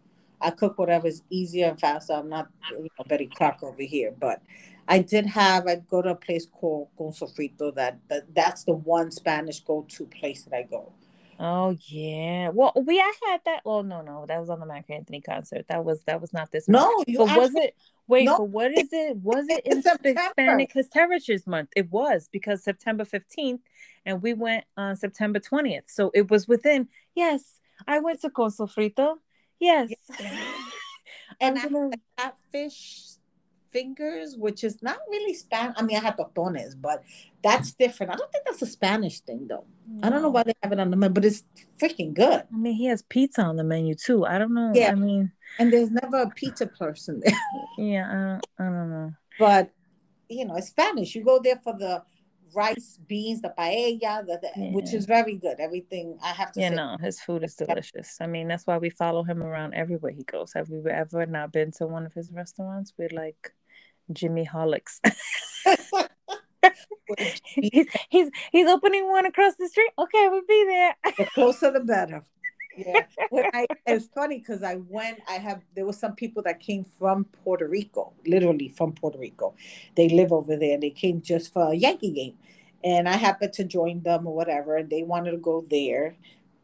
I 0.41 0.51
cook 0.51 0.79
whatever's 0.79 1.23
easier 1.31 1.69
and 1.69 1.81
faster. 1.81 2.13
I'm 2.13 2.29
not 2.29 2.49
you 2.71 2.89
know, 2.99 3.05
Betty 3.09 3.27
Clark 3.27 3.63
over 3.63 3.83
here, 3.83 4.13
but 4.19 4.43
I 4.89 4.99
did 4.99 5.27
have, 5.27 5.67
I 5.67 5.77
go 5.77 6.03
to 6.03 6.11
a 6.11 6.15
place 6.15 6.47
called 6.47 6.89
Con 6.99 7.09
Sofrito 7.09 7.75
that, 7.75 7.99
that 8.09 8.35
that's 8.35 8.65
the 8.65 8.75
one 8.75 9.11
Spanish 9.11 9.61
go 9.61 9.87
to 9.89 10.07
place 10.07 10.43
that 10.45 10.55
I 10.55 10.63
go. 10.63 10.93
Oh 11.39 11.77
yeah. 11.87 12.51
Well, 12.51 12.73
we 12.87 12.99
I 12.99 13.13
had 13.29 13.41
that. 13.45 13.61
Well, 13.65 13.83
no, 13.83 14.01
no, 14.01 14.25
that 14.27 14.41
was 14.41 14.49
on 14.49 14.61
the 14.61 14.67
Marc 14.67 14.89
Anthony 14.91 15.21
concert. 15.21 15.67
That 15.69 15.85
was 15.85 16.03
that 16.05 16.21
was 16.21 16.33
not 16.33 16.51
this. 16.51 16.67
No, 16.67 17.05
but 17.07 17.29
actually, 17.29 17.39
was 17.39 17.55
it? 17.57 17.77
Wait, 18.09 18.25
no. 18.25 18.39
but 18.39 18.49
what 18.49 18.73
is 18.73 18.89
it? 18.93 19.17
Was 19.19 19.47
it 19.49 19.67
in 19.67 19.83
Hispanic 19.83 20.73
Heritage 20.93 21.47
Month? 21.47 21.71
It 21.77 21.91
was 21.91 22.29
because 22.31 22.63
September 22.63 23.05
fifteenth, 23.05 23.63
and 24.05 24.23
we 24.23 24.35
went 24.35 24.65
on 24.77 24.97
September 24.97 25.39
twentieth. 25.39 25.85
So 25.89 26.11
it 26.15 26.31
was 26.31 26.47
within. 26.47 26.89
Yes, 27.15 27.61
I 27.87 27.99
went 28.01 28.21
to 28.23 28.31
Con 28.31 28.51
Sofrito. 28.51 29.17
Yes. 29.59 29.91
and 31.41 31.59
I 31.59 31.69
gonna... 31.69 31.97
catfish 32.17 33.16
fingers, 33.77 34.37
which 34.39 34.65
is 34.65 34.83
not 34.83 34.99
really 35.11 35.35
Spanish. 35.35 35.75
I 35.77 35.83
mean, 35.83 35.99
I 35.99 36.01
have 36.01 36.17
tostones, 36.17 36.75
but 36.81 37.03
that's 37.43 37.73
different. 37.73 38.13
I 38.13 38.17
don't 38.17 38.33
think 38.33 38.45
that's 38.47 38.63
a 38.63 38.67
Spanish 38.67 39.21
thing, 39.21 39.47
though. 39.47 39.67
No. 39.87 40.07
I 40.07 40.11
don't 40.11 40.23
know 40.23 40.31
why 40.31 40.45
they 40.45 40.55
have 40.63 40.73
it 40.73 40.81
on 40.81 40.91
the 40.91 40.97
menu, 40.97 41.13
but 41.13 41.27
it's 41.27 41.45
freaking 41.79 42.15
good. 42.15 42.43
I 42.51 42.57
mean, 42.57 42.73
he 42.73 42.87
has 42.87 43.03
pizza 43.03 43.43
on 43.43 43.57
the 43.57 43.65
menu 43.65 43.95
too. 43.95 44.25
I 44.25 44.39
don't 44.39 44.55
know. 44.55 44.73
Yeah, 44.75 44.93
I 44.93 44.95
mean, 44.95 45.31
and 45.59 45.71
there's 45.71 45.91
never 45.91 46.23
a 46.23 46.31
pizza 46.31 46.67
person 46.67 47.21
there. 47.23 47.39
yeah, 47.79 48.09
I 48.09 48.15
don't, 48.15 48.47
I 48.59 48.65
don't 48.77 48.91
know. 48.91 49.13
But 49.39 49.71
you 50.31 50.47
know, 50.47 50.57
it's 50.57 50.69
Spanish. 50.69 51.15
You 51.15 51.23
go 51.23 51.39
there 51.43 51.61
for 51.63 51.77
the 51.79 52.03
rice, 52.55 52.99
beans, 53.07 53.43
the 53.43 53.53
paella, 53.57 54.27
the, 54.27 54.39
the 54.41 54.51
yeah. 54.57 54.73
which 54.73 54.95
is 54.95 55.05
very 55.05 55.37
good. 55.37 55.61
Everything 55.61 56.19
I 56.23 56.33
have 56.33 56.53
to. 56.53 56.61
Yeah, 56.61 56.71
say. 56.71 56.75
no, 56.77 56.97
his 57.01 57.21
food 57.21 57.45
is 57.45 57.55
delicious. 57.55 58.17
I 58.21 58.27
mean, 58.27 58.49
that's 58.49 58.67
why 58.67 58.79
we 58.79 58.91
follow 58.91 59.23
him 59.23 59.43
around 59.43 59.75
everywhere 59.75 60.13
he 60.13 60.25
goes. 60.25 60.55
Have 60.55 60.71
we 60.71 60.91
ever 60.91 61.27
not 61.27 61.53
been 61.53 61.71
to 61.73 61.87
one 61.87 62.07
of 62.07 62.15
his 62.15 62.33
restaurants? 62.33 62.95
We're 62.97 63.11
like 63.13 63.53
Jimmy 64.13 64.47
Holics. 64.47 65.01
he's, 67.45 67.87
he's 68.09 68.31
he's 68.53 68.69
opening 68.69 69.09
one 69.09 69.27
across 69.27 69.55
the 69.57 69.69
street. 69.69 69.91
Okay, 69.99 70.29
we'll 70.29 70.43
be 70.49 70.65
there. 70.67 70.95
the 71.17 71.27
closer 71.35 71.71
the 71.71 71.81
better. 71.81 72.23
Yeah, 72.77 73.07
I, 73.55 73.67
it's 73.87 74.07
funny 74.15 74.39
because 74.39 74.63
I 74.63 74.77
went. 74.89 75.21
I 75.29 75.35
have 75.35 75.63
there 75.75 75.87
were 75.87 75.93
some 75.93 76.15
people 76.15 76.43
that 76.43 76.61
came 76.61 76.85
from 76.85 77.25
Puerto 77.25 77.67
Rico, 77.67 78.13
literally 78.27 78.69
from 78.69 78.93
Puerto 78.93 79.19
Rico. 79.19 79.55
They 79.97 80.09
live 80.09 80.33
over 80.33 80.57
there. 80.57 80.79
They 80.79 80.91
came 80.91 81.23
just 81.23 81.53
for 81.53 81.73
a 81.73 81.75
Yankee 81.75 82.13
game, 82.13 82.35
and 82.85 83.09
I 83.09 83.17
happened 83.17 83.55
to 83.55 83.65
join 83.65 84.03
them 84.03 84.27
or 84.27 84.35
whatever. 84.35 84.77
And 84.77 84.91
they 84.91 85.03
wanted 85.03 85.31
to 85.33 85.39
go 85.39 85.65
there 85.71 86.17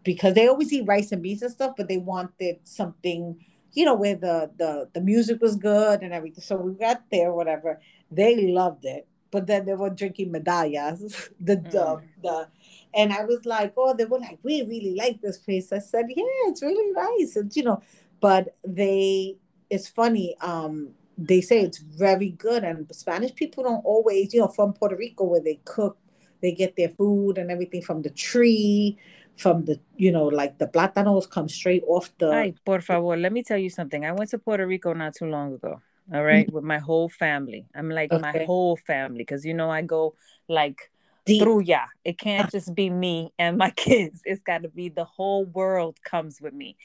because 0.04 0.34
they 0.34 0.48
always 0.48 0.72
eat 0.72 0.86
rice 0.86 1.12
and 1.12 1.22
beans 1.22 1.42
and 1.42 1.52
stuff, 1.52 1.74
but 1.76 1.88
they 1.88 1.98
wanted 1.98 2.58
something 2.64 3.42
you 3.72 3.84
know, 3.84 3.94
where 3.94 4.16
the 4.16 4.50
the 4.56 4.88
the 4.92 5.00
music 5.00 5.40
was 5.40 5.56
good 5.56 6.02
and 6.02 6.12
everything. 6.12 6.42
So 6.42 6.56
we 6.56 6.72
got 6.74 7.02
there, 7.10 7.32
whatever. 7.32 7.80
They 8.10 8.48
loved 8.48 8.84
it, 8.84 9.06
but 9.30 9.46
then 9.46 9.64
they 9.64 9.74
were 9.74 9.90
drinking 9.90 10.32
medallas. 10.32 11.30
the 11.40 11.56
mm. 11.56 11.70
the 11.70 12.02
the, 12.22 12.48
and 12.94 13.12
I 13.12 13.24
was 13.24 13.44
like, 13.46 13.72
oh, 13.76 13.94
they 13.94 14.04
were 14.04 14.18
like, 14.18 14.38
we 14.42 14.62
really 14.62 14.94
like 14.94 15.20
this 15.22 15.38
place. 15.38 15.72
I 15.72 15.78
said, 15.78 16.06
yeah, 16.08 16.24
it's 16.48 16.62
really 16.62 16.92
nice, 16.92 17.36
and 17.36 17.54
you 17.56 17.64
know, 17.64 17.82
but 18.20 18.54
they, 18.66 19.36
it's 19.70 19.88
funny. 19.88 20.36
Um, 20.40 20.90
they 21.16 21.40
say 21.40 21.60
it's 21.60 21.78
very 21.78 22.30
good, 22.30 22.64
and 22.64 22.86
Spanish 22.94 23.34
people 23.34 23.64
don't 23.64 23.84
always, 23.84 24.34
you 24.34 24.40
know, 24.40 24.48
from 24.48 24.74
Puerto 24.74 24.96
Rico 24.96 25.24
where 25.24 25.40
they 25.40 25.60
cook, 25.64 25.96
they 26.42 26.52
get 26.52 26.76
their 26.76 26.90
food 26.90 27.38
and 27.38 27.50
everything 27.50 27.82
from 27.82 28.02
the 28.02 28.10
tree 28.10 28.98
from 29.42 29.64
the 29.68 29.76
you 29.96 30.12
know 30.16 30.26
like 30.40 30.58
the 30.58 30.66
plátanos 30.66 31.28
come 31.28 31.48
straight 31.48 31.84
off 31.86 32.06
the 32.18 32.30
Ay, 32.30 32.54
por 32.64 32.80
favor 32.80 33.16
let 33.16 33.32
me 33.32 33.42
tell 33.42 33.58
you 33.58 33.70
something 33.78 34.06
i 34.06 34.12
went 34.12 34.30
to 34.30 34.38
puerto 34.38 34.66
rico 34.66 34.92
not 34.94 35.12
too 35.14 35.26
long 35.26 35.54
ago 35.54 35.80
All 36.12 36.24
right, 36.24 36.46
mm-hmm. 36.46 36.54
with 36.54 36.64
my 36.64 36.78
whole 36.78 37.08
family. 37.08 37.66
I'm 37.74 37.88
like 37.88 38.12
okay. 38.12 38.20
my 38.20 38.44
whole 38.44 38.76
family 38.76 39.18
because 39.18 39.44
you 39.44 39.54
know 39.54 39.70
I 39.70 39.82
go 39.82 40.14
like 40.48 40.90
Deep. 41.24 41.42
through 41.42 41.62
yeah. 41.62 41.86
It 42.04 42.18
can't 42.18 42.50
just 42.56 42.74
be 42.74 42.90
me 42.90 43.32
and 43.38 43.56
my 43.56 43.70
kids. 43.76 44.20
It's 44.24 44.42
got 44.42 44.62
to 44.62 44.68
be 44.68 44.88
the 44.88 45.04
whole 45.04 45.44
world 45.44 45.98
comes 46.02 46.40
with 46.40 46.54
me. 46.54 46.76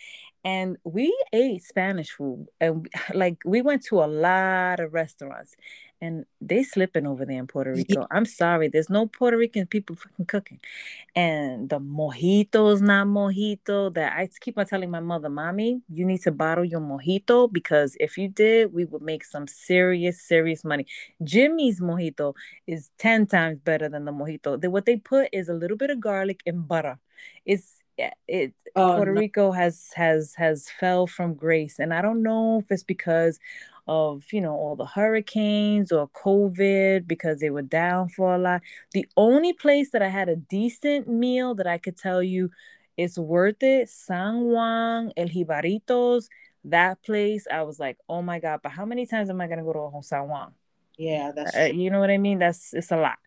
And 0.43 0.77
we 0.83 1.15
ate 1.33 1.63
Spanish 1.63 2.11
food 2.11 2.47
and 2.61 2.87
like 3.13 3.37
we 3.45 3.61
went 3.61 3.83
to 3.85 4.03
a 4.03 4.07
lot 4.07 4.79
of 4.79 4.93
restaurants 4.93 5.55
and 5.99 6.25
they 6.39 6.63
slipping 6.63 7.07
over 7.07 7.25
there 7.25 7.39
in 7.39 7.47
Puerto 7.47 7.73
Rico. 7.73 8.05
I'm 8.11 8.25
sorry, 8.25 8.67
there's 8.67 8.89
no 8.89 9.07
Puerto 9.07 9.37
Rican 9.37 9.65
people 9.65 9.95
fucking 9.95 10.25
cooking. 10.25 10.59
And 11.15 11.69
the 11.69 11.79
mojito 11.79 12.71
is 12.73 12.81
not 12.81 13.07
mojito. 13.07 13.93
That 13.93 14.13
I 14.13 14.29
keep 14.39 14.57
on 14.57 14.67
telling 14.67 14.91
my 14.91 14.99
mother, 14.99 15.29
mommy, 15.29 15.81
you 15.89 16.05
need 16.05 16.21
to 16.21 16.31
bottle 16.31 16.65
your 16.65 16.81
mojito 16.81 17.51
because 17.51 17.97
if 17.99 18.17
you 18.17 18.27
did, 18.27 18.73
we 18.73 18.85
would 18.85 19.01
make 19.01 19.23
some 19.23 19.47
serious, 19.47 20.21
serious 20.21 20.63
money. 20.63 20.85
Jimmy's 21.23 21.79
mojito 21.79 22.35
is 22.67 22.91
10 22.99 23.25
times 23.27 23.59
better 23.59 23.89
than 23.89 24.05
the 24.05 24.11
mojito. 24.11 24.63
What 24.69 24.85
they 24.85 24.97
put 24.97 25.29
is 25.31 25.49
a 25.49 25.53
little 25.53 25.77
bit 25.77 25.89
of 25.89 25.99
garlic 25.99 26.41
and 26.45 26.67
butter. 26.67 26.99
It's 27.45 27.76
it 28.27 28.53
oh, 28.75 28.95
Puerto 28.95 29.13
no. 29.13 29.19
Rico 29.19 29.51
has 29.51 29.91
has 29.95 30.33
has 30.35 30.69
fell 30.69 31.07
from 31.07 31.33
grace 31.33 31.79
and 31.79 31.93
I 31.93 32.01
don't 32.01 32.21
know 32.23 32.59
if 32.59 32.71
it's 32.71 32.83
because 32.83 33.39
of 33.87 34.23
you 34.31 34.41
know 34.41 34.53
all 34.53 34.75
the 34.75 34.85
hurricanes 34.85 35.91
or 35.91 36.09
covid 36.09 37.07
because 37.07 37.39
they 37.39 37.49
were 37.49 37.61
down 37.61 38.09
for 38.09 38.35
a 38.35 38.37
lot. 38.37 38.61
The 38.93 39.07
only 39.15 39.53
place 39.53 39.91
that 39.91 40.01
i 40.01 40.09
had 40.09 40.29
a 40.29 40.35
decent 40.35 41.07
meal 41.07 41.55
that 41.55 41.67
i 41.67 41.77
could 41.77 41.97
tell 41.97 42.21
you 42.21 42.49
it's 42.97 43.17
worth 43.17 43.63
it 43.63 43.89
san 43.89 44.41
juan 44.41 45.11
el 45.15 45.27
jibaritos 45.27 46.27
that 46.65 47.01
place 47.03 47.47
i 47.51 47.61
was 47.63 47.79
like 47.79 47.97
oh 48.09 48.21
my 48.21 48.39
god 48.39 48.59
but 48.61 48.71
how 48.73 48.85
many 48.85 49.05
times 49.05 49.29
am 49.29 49.39
i 49.39 49.47
going 49.47 49.59
to 49.59 49.63
go 49.63 49.73
to 49.73 50.03
san 50.05 50.27
juan? 50.27 50.51
Yeah 50.97 51.31
that's 51.33 51.55
uh, 51.55 51.69
you 51.73 51.89
know 51.89 51.99
what 51.99 52.09
i 52.09 52.17
mean? 52.17 52.39
That's 52.39 52.73
it's 52.73 52.91
a 52.91 52.97
lot 52.97 53.19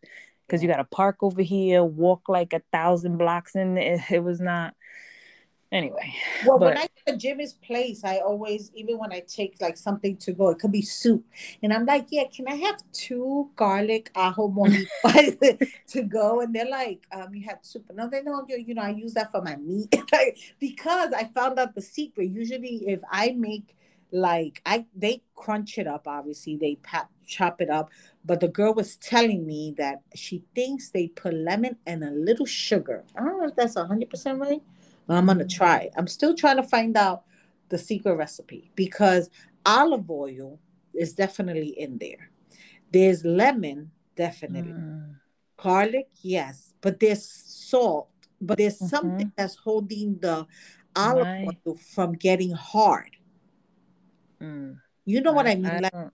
because 0.51 0.63
you 0.63 0.69
got 0.69 0.79
to 0.79 0.85
park 0.85 1.23
over 1.23 1.43
here 1.43 1.85
walk 1.85 2.29
like 2.29 2.53
a 2.53 2.61
thousand 2.73 3.19
blocks 3.19 3.55
and 3.55 3.79
it, 3.79 4.01
it 4.11 4.25
was 4.25 4.41
not 4.41 4.75
anyway. 5.71 6.13
Well, 6.45 6.59
but, 6.59 6.75
when 6.75 6.79
I 6.79 6.89
go 7.07 7.13
to 7.13 7.17
Jimmy's 7.17 7.53
place, 7.53 8.03
I 8.03 8.19
always, 8.19 8.73
even 8.75 8.99
when 8.99 9.13
I 9.13 9.21
take 9.21 9.57
like 9.61 9.77
something 9.77 10.17
to 10.17 10.33
go, 10.33 10.49
it 10.49 10.59
could 10.59 10.73
be 10.73 10.83
soup, 10.83 11.25
and 11.63 11.73
I'm 11.73 11.87
like, 11.87 12.07
yeah, 12.11 12.25
can 12.35 12.49
I 12.49 12.57
have 12.57 12.83
two 12.93 13.51
garlic 13.55 14.11
ajo 14.17 14.49
molitas 14.49 15.71
to 15.89 16.03
go? 16.03 16.41
And 16.41 16.53
they're 16.53 16.69
like, 16.69 17.07
um, 17.13 17.33
you 17.33 17.47
have 17.49 17.59
soup. 17.63 17.85
No, 17.95 18.09
they 18.09 18.23
know, 18.23 18.45
you. 18.49 18.57
you 18.57 18.75
know, 18.75 18.83
I 18.83 18.91
use 18.91 19.15
that 19.15 19.31
for 19.31 19.43
my 19.43 19.55
meat 19.55 19.95
because 20.59 21.13
I 21.13 21.25
found 21.33 21.61
out 21.61 21.77
the 21.77 21.83
secret. 21.83 22.31
Usually, 22.31 22.89
if 22.89 23.01
I 23.09 23.37
make 23.39 23.77
like 24.13 24.63
I, 24.67 24.87
they 24.95 25.23
crunch 25.35 25.79
it 25.79 25.87
up. 25.87 26.07
Obviously, 26.07 26.57
they 26.57 26.77
pat, 26.77 27.09
chop 27.27 27.61
it 27.61 27.71
up. 27.71 27.91
But 28.25 28.41
the 28.41 28.49
girl 28.49 28.75
was 28.75 28.97
telling 28.97 29.47
me 29.47 29.75
that 29.79 30.03
she 30.15 30.45
thinks 30.55 30.91
they 30.91 31.09
put 31.09 31.35
lemon 31.35 31.77
and 31.87 32.05
a 32.05 32.11
little 32.11 32.47
sugar. 32.47 33.05
I 33.17 33.25
don't 33.25 33.41
know 33.41 33.49
if 33.49 33.57
that's 33.57 33.77
hundred 33.77 34.11
percent 34.11 34.39
right 34.39 34.63
but 35.11 35.17
I'm 35.17 35.27
gonna 35.27 35.45
try. 35.45 35.91
I'm 35.97 36.07
still 36.07 36.37
trying 36.37 36.59
to 36.59 36.63
find 36.63 36.97
out 36.97 37.25
the 37.69 37.77
secret 37.77 38.15
recipe 38.15 38.71
because 38.77 39.29
olive 39.67 40.09
oil 40.09 40.61
is 40.95 41.15
definitely 41.15 41.71
in 41.71 41.99
there. 41.99 42.31
There's 42.93 43.25
lemon, 43.25 43.91
definitely. 44.15 44.71
Mm. 44.71 45.17
Garlic, 45.57 46.07
yes, 46.23 46.75
but 46.81 47.01
there's 47.01 47.27
salt, 47.27 48.09
but 48.41 48.59
there's 48.59 48.77
mm-hmm. 48.77 48.87
something 48.87 49.33
that's 49.37 49.57
holding 49.57 50.17
the 50.21 50.47
olive 50.95 51.49
oil 51.67 51.77
from 51.77 52.13
getting 52.13 52.53
hard. 52.53 53.11
Mm. 54.43 54.79
You 55.05 55.21
know 55.21 55.33
I, 55.33 55.35
what 55.35 55.47
I 55.47 55.55
mean? 55.55 55.67
I 55.67 55.79
like, 55.79 55.93
don't, 55.93 56.13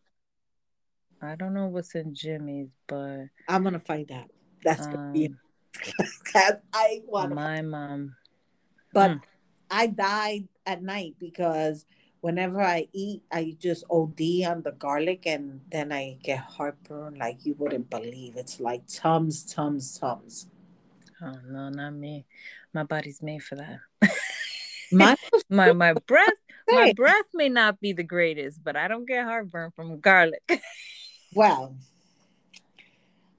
I 1.23 1.35
don't 1.37 1.55
know 1.55 1.67
what's 1.67 1.95
in 1.95 2.15
Jimmy's, 2.15 2.71
but 2.87 3.27
I'm 3.49 3.63
gonna 3.63 3.79
find 3.79 4.11
out. 4.13 4.31
That's 4.63 4.87
um, 4.87 4.93
gonna 4.93 5.13
be 5.13 5.35
because 6.25 6.55
I 6.73 7.03
want 7.07 7.35
my 7.35 7.63
mom 7.63 8.17
but 8.97 9.11
mm. 9.11 9.21
I 9.71 9.89
died 9.89 10.49
at 10.65 10.83
night 10.83 11.17
because 11.21 11.85
whenever 12.23 12.63
I 12.63 12.89
eat, 12.95 13.23
I 13.31 13.55
just 13.61 13.85
OD 13.91 14.49
on 14.49 14.63
the 14.63 14.73
garlic 14.73 15.27
and 15.27 15.61
then 15.71 15.93
I 15.93 16.17
get 16.23 16.39
heartburn 16.39 17.17
like 17.17 17.45
you 17.45 17.55
wouldn't 17.59 17.91
believe. 17.91 18.37
It's 18.37 18.59
like 18.59 18.85
tums, 18.89 19.45
tums, 19.45 19.99
tums. 19.99 20.49
Oh 21.21 21.35
no, 21.47 21.69
not 21.69 21.93
me. 21.93 22.25
My 22.73 22.85
body's 22.85 23.21
made 23.21 23.43
for 23.43 23.57
that. 23.57 23.81
my 24.93 25.15
my 25.51 25.73
my 25.73 25.93
breath 25.93 26.41
my 26.69 26.93
breath 26.93 27.27
may 27.35 27.49
not 27.49 27.81
be 27.81 27.93
the 27.93 28.03
greatest, 28.03 28.63
but 28.63 28.77
I 28.77 28.89
don't 28.89 29.07
get 29.07 29.25
heartburn 29.25 29.71
from 29.75 30.01
garlic. 30.01 30.43
well, 31.35 31.77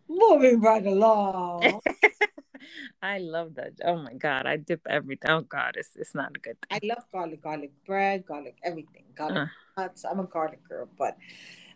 moving 0.08 0.60
right 0.62 0.86
along. 0.86 1.82
I 3.02 3.20
love 3.20 3.56
that. 3.56 3.74
Oh 3.84 3.98
my 3.98 4.14
god, 4.14 4.46
I 4.46 4.58
dip 4.58 4.82
everything. 4.90 5.30
Oh 5.30 5.42
god, 5.42 5.76
it's 5.78 5.96
it's 5.96 6.16
not 6.16 6.32
a 6.36 6.40
good 6.40 6.58
thing. 6.62 6.80
I 6.82 6.96
love 6.96 7.04
garlic, 7.12 7.42
garlic 7.42 7.72
bread, 7.86 8.26
garlic 8.26 8.56
everything. 8.64 9.04
Garlic 9.16 9.38
uh. 9.38 9.82
nuts. 9.82 10.06
I'm 10.06 10.20
a 10.20 10.26
garlic 10.26 10.62
girl, 10.68 10.90
but 10.98 11.18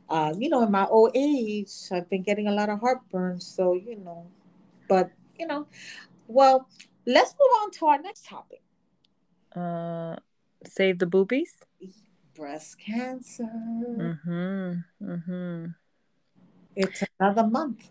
um, 0.09 0.41
you 0.41 0.49
know, 0.49 0.63
in 0.63 0.71
my 0.71 0.85
old 0.87 1.11
age, 1.15 1.71
I've 1.91 2.09
been 2.09 2.23
getting 2.23 2.47
a 2.47 2.51
lot 2.51 2.69
of 2.69 2.79
heartburn. 2.79 3.39
So 3.39 3.73
you 3.73 3.97
know, 3.97 4.27
but 4.89 5.11
you 5.37 5.47
know, 5.47 5.67
well, 6.27 6.67
let's 7.05 7.33
move 7.33 7.51
on 7.61 7.71
to 7.71 7.85
our 7.85 8.01
next 8.01 8.25
topic. 8.25 8.61
Uh, 9.55 10.15
save 10.65 10.99
the 10.99 11.05
boobies. 11.05 11.57
Breast 12.35 12.79
cancer. 12.79 13.43
Mm-hmm. 13.43 14.73
Mm-hmm. 15.03 15.65
It's 16.75 17.03
another 17.19 17.47
month. 17.47 17.89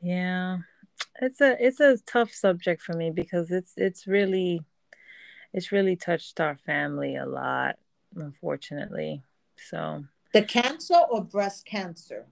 Yeah 0.00 0.58
it's 1.20 1.40
a 1.40 1.56
it's 1.64 1.80
a 1.80 1.98
tough 2.06 2.32
subject 2.32 2.82
for 2.82 2.94
me 2.94 3.10
because 3.10 3.50
it's 3.50 3.72
it's 3.76 4.06
really 4.06 4.62
it's 5.52 5.72
really 5.72 5.96
touched 5.96 6.40
our 6.40 6.56
family 6.66 7.16
a 7.16 7.26
lot 7.26 7.76
unfortunately 8.16 9.22
so 9.56 10.04
the 10.32 10.42
cancer 10.42 10.98
or 11.10 11.22
breast 11.22 11.64
cancer 11.66 12.26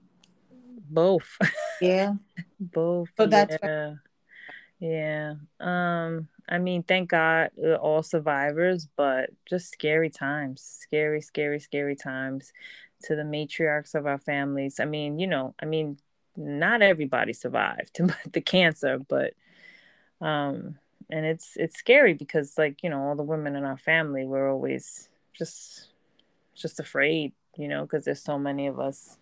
both 0.89 1.37
yeah 1.81 2.13
both 2.59 3.09
so 3.17 3.25
that's 3.25 3.57
yeah. 3.63 3.93
yeah 4.79 5.33
um 5.59 6.27
i 6.49 6.57
mean 6.57 6.83
thank 6.83 7.09
god 7.09 7.49
uh, 7.63 7.75
all 7.75 8.03
survivors 8.03 8.87
but 8.95 9.29
just 9.47 9.71
scary 9.71 10.09
times 10.09 10.61
scary 10.81 11.21
scary 11.21 11.59
scary 11.59 11.95
times 11.95 12.53
to 13.01 13.15
the 13.15 13.23
matriarchs 13.23 13.93
of 13.95 14.05
our 14.05 14.17
families 14.17 14.79
i 14.79 14.85
mean 14.85 15.19
you 15.19 15.27
know 15.27 15.53
i 15.61 15.65
mean 15.65 15.97
not 16.37 16.81
everybody 16.81 17.33
survived 17.33 17.99
the 18.31 18.41
cancer, 18.41 18.99
but 18.99 19.33
um 20.21 20.77
and 21.09 21.25
it's 21.25 21.53
it's 21.55 21.77
scary 21.77 22.13
because 22.13 22.57
like, 22.57 22.83
you 22.83 22.89
know, 22.89 23.01
all 23.01 23.15
the 23.15 23.23
women 23.23 23.55
in 23.55 23.63
our 23.63 23.77
family 23.77 24.25
were 24.25 24.49
always 24.49 25.09
just 25.33 25.87
just 26.55 26.79
afraid, 26.79 27.33
you 27.57 27.67
know, 27.67 27.81
because 27.81 28.05
there's 28.05 28.21
so 28.21 28.37
many 28.37 28.67
of 28.67 28.79
us. 28.79 29.17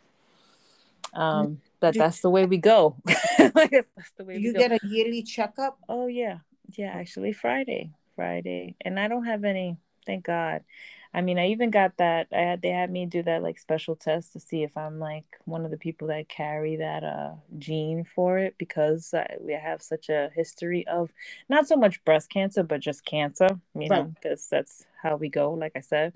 Um 1.13 1.61
but 1.79 1.95
that's 1.95 2.21
the 2.21 2.29
way 2.29 2.45
we 2.45 2.57
go. 2.57 2.97
that's 3.05 4.11
the 4.17 4.23
way 4.23 4.37
you 4.37 4.53
get 4.53 4.71
a 4.71 4.79
yearly 4.83 5.23
checkup? 5.23 5.77
Oh 5.87 6.07
yeah. 6.07 6.39
Yeah, 6.73 6.91
actually 6.93 7.33
Friday. 7.33 7.91
Friday. 8.15 8.75
And 8.81 8.99
I 8.99 9.07
don't 9.07 9.25
have 9.25 9.43
any, 9.43 9.77
thank 10.05 10.25
God. 10.25 10.63
I 11.13 11.21
mean, 11.21 11.39
I 11.39 11.47
even 11.47 11.69
got 11.69 11.95
that. 11.97 12.27
I 12.33 12.41
had 12.41 12.61
they 12.61 12.69
had 12.69 12.91
me 12.91 13.05
do 13.05 13.23
that 13.23 13.41
like 13.41 13.57
special 13.57 13.95
test 13.95 14.33
to 14.33 14.39
see 14.41 14.63
if 14.63 14.75
I'm 14.75 14.99
like 14.99 15.23
one 15.45 15.63
of 15.63 15.71
the 15.71 15.77
people 15.77 16.09
that 16.09 16.27
carry 16.27 16.75
that 16.75 17.05
uh 17.05 17.31
gene 17.57 18.03
for 18.03 18.37
it 18.37 18.55
because 18.57 19.13
I, 19.13 19.37
we 19.39 19.53
have 19.53 19.81
such 19.81 20.09
a 20.09 20.29
history 20.35 20.85
of 20.87 21.13
not 21.47 21.69
so 21.69 21.77
much 21.77 22.03
breast 22.03 22.29
cancer 22.29 22.63
but 22.63 22.81
just 22.81 23.05
cancer, 23.05 23.47
you 23.73 23.87
right. 23.89 23.91
know, 23.91 24.13
because 24.13 24.47
that's 24.47 24.85
how 25.01 25.15
we 25.15 25.29
go. 25.29 25.53
Like 25.53 25.71
I 25.77 25.79
said, 25.79 26.11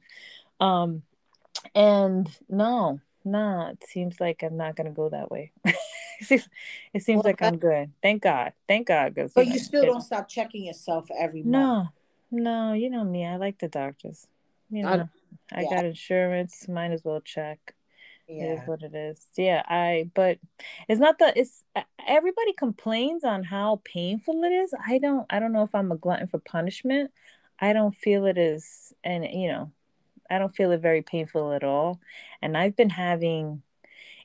um, 0.59 1.03
and 1.73 2.29
no, 2.49 2.99
no, 3.23 3.69
it 3.71 3.81
seems 3.87 4.19
like 4.19 4.43
I'm 4.43 4.57
not 4.57 4.75
gonna 4.75 4.91
go 4.91 5.07
that 5.07 5.31
way. 5.31 5.53
it 6.29 7.03
seems, 7.03 7.17
well, 7.17 7.23
like 7.23 7.41
I'm 7.41 7.57
good. 7.57 7.91
Thank 8.01 8.23
God. 8.23 8.53
Thank 8.67 8.87
God. 8.87 9.15
But 9.15 9.29
you, 9.35 9.45
know, 9.45 9.53
you 9.53 9.59
still 9.59 9.85
don't 9.85 10.01
stop 10.01 10.27
checking 10.27 10.65
yourself 10.65 11.07
every 11.17 11.43
month. 11.43 11.89
No, 12.31 12.41
no, 12.41 12.73
you 12.73 12.89
know 12.89 13.03
me. 13.03 13.25
I 13.25 13.37
like 13.37 13.59
the 13.59 13.67
doctors 13.67 14.27
you 14.69 14.83
know, 14.83 15.09
I, 15.51 15.61
I 15.61 15.63
got 15.63 15.85
insurance. 15.85 16.67
Might 16.67 16.91
as 16.91 17.03
well 17.03 17.21
check. 17.21 17.75
Yeah. 18.27 18.43
It 18.43 18.59
is 18.59 18.67
what 18.67 18.83
it 18.83 18.93
is. 18.93 19.19
Yeah, 19.35 19.63
I. 19.67 20.09
But 20.13 20.37
it's 20.87 20.99
not 20.99 21.19
that 21.19 21.37
it's. 21.37 21.63
Everybody 22.07 22.53
complains 22.53 23.23
on 23.23 23.43
how 23.43 23.81
painful 23.83 24.43
it 24.43 24.51
is. 24.51 24.73
I 24.87 24.99
don't. 24.99 25.25
I 25.29 25.39
don't 25.39 25.53
know 25.53 25.63
if 25.63 25.73
I'm 25.73 25.91
a 25.91 25.97
glutton 25.97 26.27
for 26.27 26.39
punishment. 26.39 27.11
I 27.59 27.73
don't 27.73 27.95
feel 27.95 28.25
it 28.25 28.37
is, 28.37 28.93
and 29.03 29.25
you 29.25 29.47
know, 29.47 29.71
I 30.29 30.37
don't 30.37 30.55
feel 30.55 30.71
it 30.71 30.81
very 30.81 31.01
painful 31.01 31.53
at 31.53 31.63
all. 31.63 31.99
And 32.41 32.55
I've 32.55 32.75
been 32.75 32.91
having 32.91 33.63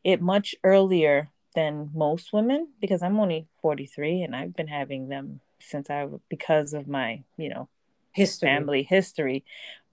it 0.04 0.20
much 0.20 0.54
earlier 0.62 1.30
than 1.54 1.90
most 1.94 2.32
women 2.32 2.68
because 2.80 3.02
I'm 3.02 3.18
only 3.20 3.46
43 3.62 4.22
and 4.22 4.34
I've 4.34 4.54
been 4.54 4.68
having 4.68 5.08
them 5.08 5.40
since 5.60 5.88
I 5.90 6.06
because 6.28 6.74
of 6.74 6.88
my, 6.88 7.22
you 7.36 7.48
know, 7.48 7.68
history. 8.12 8.48
family 8.48 8.82
history 8.82 9.44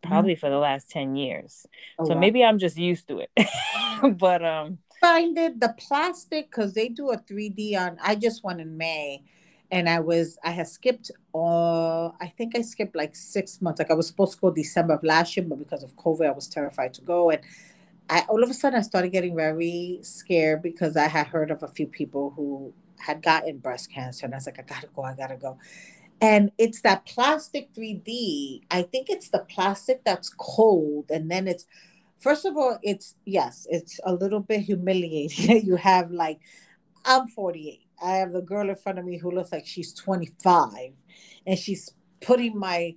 probably 0.02 0.34
mm-hmm. 0.34 0.40
for 0.40 0.50
the 0.50 0.58
last 0.58 0.90
10 0.90 1.16
years. 1.16 1.66
Oh, 2.00 2.06
so 2.06 2.14
wow. 2.14 2.20
maybe 2.20 2.44
I'm 2.44 2.60
just 2.60 2.78
used 2.78 3.08
to 3.08 3.20
it. 3.20 4.18
but 4.18 4.44
um 4.44 4.80
find 5.00 5.38
it 5.38 5.60
the 5.60 5.76
plastic 5.78 6.50
because 6.50 6.74
they 6.74 6.90
do 6.90 7.12
a 7.12 7.18
3D 7.18 7.78
on 7.78 7.98
I 8.02 8.16
just 8.16 8.44
went 8.44 8.62
in 8.62 8.78
May 8.78 9.24
and 9.72 9.88
I 9.88 10.00
was 10.00 10.38
I 10.44 10.52
had 10.52 10.68
skipped 10.68 11.12
uh 11.34 12.08
I 12.08 12.28
think 12.36 12.56
I 12.56 12.62
skipped 12.62 12.96
like 12.96 13.16
six 13.16 13.62
months. 13.62 13.80
Like 13.80 13.92
I 13.92 13.96
was 13.96 14.08
supposed 14.08 14.34
to 14.34 14.40
go 14.40 14.52
December 14.52 14.96
of 14.96 15.04
last 15.04 15.38
year, 15.38 15.46
but 15.48 15.60
because 15.60 15.84
of 15.84 15.96
COVID, 15.96 16.28
I 16.28 16.32
was 16.32 16.48
terrified 16.48 16.94
to 16.96 17.02
go. 17.02 17.30
And 17.30 17.42
I 18.12 18.26
all 18.28 18.44
of 18.44 18.50
a 18.50 18.54
sudden 18.54 18.78
I 18.78 18.82
started 18.84 19.12
getting 19.14 19.36
very 19.36 20.00
scared 20.04 20.62
because 20.62 20.98
I 20.98 21.08
had 21.08 21.28
heard 21.28 21.50
of 21.50 21.64
a 21.64 21.70
few 21.70 21.88
people 21.88 22.32
who 22.36 22.74
had 23.00 23.24
gotten 23.24 23.58
breast 23.60 23.92
cancer, 23.92 24.26
and 24.26 24.36
I 24.36 24.38
was 24.38 24.46
like, 24.46 24.60
I 24.60 24.64
gotta 24.64 24.88
go, 24.94 25.02
I 25.04 25.16
gotta 25.16 25.38
go. 25.38 25.58
And 26.20 26.52
it's 26.60 26.82
that 26.82 27.06
plastic 27.06 27.74
3D. 27.74 28.64
I 28.70 28.84
think 28.84 29.10
it's 29.10 29.30
the 29.30 29.40
plastic 29.50 30.04
that's 30.04 30.30
cold, 30.38 31.06
and 31.10 31.32
then 31.32 31.48
it's 31.48 31.66
first 32.20 32.46
of 32.46 32.58
all, 32.58 32.78
it's 32.84 33.16
yes, 33.26 33.66
it's 33.70 34.00
a 34.06 34.14
little 34.14 34.42
bit 34.42 34.60
humiliating. 34.62 35.66
you 35.66 35.78
have 35.78 36.12
like, 36.12 36.42
I'm 37.06 37.28
48. 37.30 37.80
I 38.04 38.16
have 38.18 38.34
the 38.34 38.42
girl 38.42 38.70
in 38.70 38.76
front 38.76 39.00
of 39.00 39.06
me 39.06 39.18
who 39.18 39.32
looks 39.32 39.54
like 39.54 39.66
she's 39.66 39.94
25, 39.94 40.92
and 41.48 41.58
she's 41.58 41.94
putting 42.20 42.60
my 42.60 42.96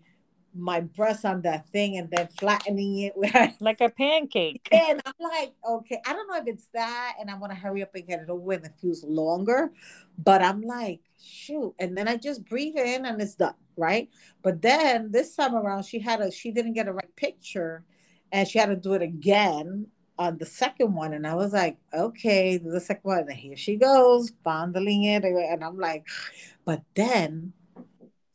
my 0.54 0.80
breast 0.80 1.24
on 1.24 1.42
that 1.42 1.68
thing 1.70 1.96
and 1.96 2.10
then 2.10 2.28
flattening 2.28 2.98
it 2.98 3.14
like 3.60 3.80
a 3.80 3.88
pancake. 3.90 4.68
And 4.72 5.00
I'm 5.04 5.14
like, 5.18 5.52
okay, 5.68 6.00
I 6.06 6.12
don't 6.12 6.28
know 6.28 6.36
if 6.36 6.46
it's 6.46 6.68
that, 6.74 7.14
and 7.20 7.30
I 7.30 7.34
want 7.36 7.52
to 7.52 7.58
hurry 7.58 7.82
up 7.82 7.94
and 7.94 8.06
get 8.06 8.20
it 8.20 8.30
over 8.30 8.52
and 8.52 8.64
it 8.64 8.72
feels 8.80 9.02
longer, 9.04 9.72
but 10.18 10.42
I'm 10.42 10.62
like, 10.62 11.00
shoot. 11.20 11.74
And 11.78 11.96
then 11.96 12.08
I 12.08 12.16
just 12.16 12.44
breathe 12.44 12.76
in 12.76 13.06
and 13.06 13.20
it's 13.20 13.34
done, 13.34 13.54
right? 13.76 14.08
But 14.42 14.62
then 14.62 15.10
this 15.10 15.34
time 15.34 15.54
around, 15.54 15.84
she 15.84 15.98
had 15.98 16.20
a 16.20 16.30
she 16.30 16.50
didn't 16.50 16.74
get 16.74 16.88
a 16.88 16.92
right 16.92 17.16
picture, 17.16 17.84
and 18.32 18.46
she 18.46 18.58
had 18.58 18.66
to 18.66 18.76
do 18.76 18.94
it 18.94 19.02
again 19.02 19.86
on 20.18 20.38
the 20.38 20.46
second 20.46 20.94
one, 20.94 21.12
and 21.12 21.26
I 21.26 21.34
was 21.34 21.52
like, 21.52 21.76
okay, 21.92 22.56
the 22.56 22.80
second 22.80 23.02
one, 23.02 23.18
and 23.18 23.32
here 23.32 23.56
she 23.56 23.76
goes, 23.76 24.32
fondling 24.44 25.04
it, 25.04 25.24
and 25.24 25.64
I'm 25.64 25.78
like, 25.78 26.06
but 26.64 26.82
then 26.94 27.52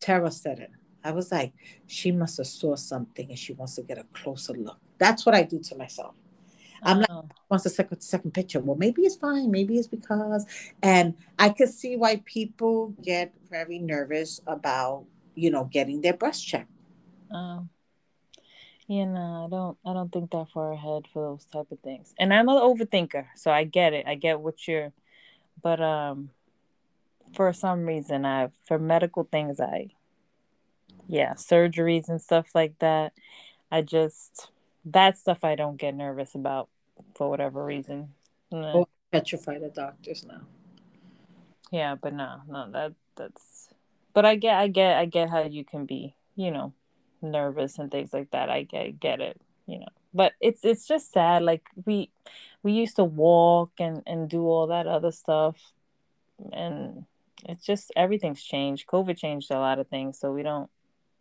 Tara 0.02 0.32
said 0.32 0.60
it 0.60 0.72
I 1.04 1.12
was 1.12 1.32
like, 1.32 1.54
she 1.88 2.12
must 2.12 2.38
have 2.38 2.48
saw 2.48 2.76
something 2.76 3.30
and 3.30 3.40
she 3.40 3.54
wants 3.54 3.76
to 3.76 3.84
get 3.84 3.98
a 3.98 4.06
closer 4.14 4.54
look. 4.54 4.80
That's 4.98 5.26
what 5.26 5.36
I 5.36 5.44
do 5.44 5.60
to 5.60 5.76
myself. 5.76 6.16
I'm 6.82 7.00
like, 7.00 7.10
wants 7.50 7.66
a 7.66 7.70
second 7.70 8.02
second 8.02 8.34
picture. 8.34 8.60
Well, 8.60 8.78
maybe 8.78 9.02
it's 9.02 9.16
fine. 9.16 9.52
Maybe 9.52 9.78
it's 9.78 9.88
because, 9.88 10.46
and 10.82 11.16
I 11.38 11.50
could 11.50 11.70
see 11.70 11.96
why 11.98 12.22
people 12.26 12.94
get 13.02 13.34
very 13.50 13.80
nervous 13.80 14.40
about, 14.48 15.06
you 15.36 15.52
know, 15.52 15.66
getting 15.66 16.02
their 16.02 16.14
breast 16.14 16.46
checked. 16.48 16.72
Um, 17.32 17.70
yeah, 18.88 19.06
no, 19.06 19.46
I 19.46 19.50
don't. 19.50 19.78
I 19.86 19.94
don't 19.94 20.12
think 20.12 20.32
that 20.32 20.48
far 20.54 20.72
ahead 20.72 21.06
for 21.12 21.22
those 21.24 21.46
type 21.46 21.72
of 21.72 21.80
things. 21.82 22.14
And 22.18 22.34
I'm 22.34 22.50
an 22.50 22.56
overthinker, 22.56 23.28
so 23.36 23.52
I 23.52 23.64
get 23.64 23.94
it. 23.94 24.08
I 24.08 24.16
get 24.16 24.40
what 24.40 24.68
you're, 24.68 24.94
but 25.62 25.82
um, 25.82 26.30
for 27.34 27.52
some 27.54 27.86
reason, 27.86 28.26
I 28.26 28.50
for 28.68 28.80
medical 28.80 29.26
things, 29.26 29.60
I 29.60 29.90
yeah, 31.10 31.34
surgeries 31.34 32.08
and 32.08 32.22
stuff 32.22 32.48
like 32.54 32.78
that. 32.80 33.14
I 33.72 33.82
just 33.82 34.52
that 34.86 35.18
stuff 35.18 35.44
I 35.44 35.56
don't 35.56 35.76
get 35.78 35.96
nervous 35.96 36.36
about 36.36 36.70
for 37.16 37.30
whatever 37.30 37.66
reason. 37.66 38.10
Oh, 38.52 38.88
petrify 39.12 39.58
the 39.58 39.70
doctors 39.70 40.24
now. 40.24 40.42
Yeah, 41.72 41.96
but 41.96 42.14
no, 42.14 42.42
no, 42.48 42.72
that 42.72 42.94
that's. 43.16 43.70
But 44.14 44.26
I 44.26 44.36
get, 44.36 44.56
I 44.56 44.68
get, 44.68 44.98
I 44.98 45.06
get 45.06 45.30
how 45.30 45.44
you 45.44 45.64
can 45.66 45.86
be, 45.86 46.16
you 46.36 46.52
know, 46.52 46.74
nervous 47.22 47.78
and 47.80 47.92
things 47.92 48.14
like 48.14 48.32
that. 48.32 48.50
I 48.50 48.64
get, 48.64 49.00
get 49.00 49.20
it, 49.20 49.40
you 49.66 49.80
know. 49.80 49.88
But 50.14 50.34
it's 50.40 50.64
it's 50.64 50.88
just 50.88 51.12
sad. 51.12 51.42
Like 51.42 51.64
we 51.86 52.12
we 52.62 52.72
used 52.74 52.98
to 52.98 53.04
walk 53.04 53.72
and 53.80 54.04
and 54.06 54.30
do 54.30 54.44
all 54.44 54.68
that 54.68 54.86
other 54.86 55.12
stuff, 55.12 55.56
and 56.54 57.06
it's 57.46 57.66
just 57.66 57.92
everything's 57.96 58.44
changed. 58.44 58.88
COVID 58.88 59.18
changed 59.18 59.50
a 59.50 59.60
lot 59.60 59.80
of 59.80 59.88
things, 59.88 60.20
so 60.20 60.32
we 60.32 60.44
don't 60.44 60.70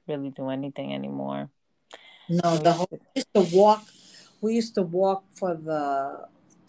really 0.08 0.30
do 0.30 0.48
anything 0.48 0.94
anymore. 0.94 1.50
No, 2.28 2.56
the 2.58 2.72
whole 2.72 2.88
we 2.90 2.98
used 3.14 3.34
to 3.34 3.56
walk. 3.56 3.84
We 4.40 4.54
used 4.54 4.74
to 4.74 4.82
walk 4.82 5.24
for 5.32 5.54
the 5.54 6.26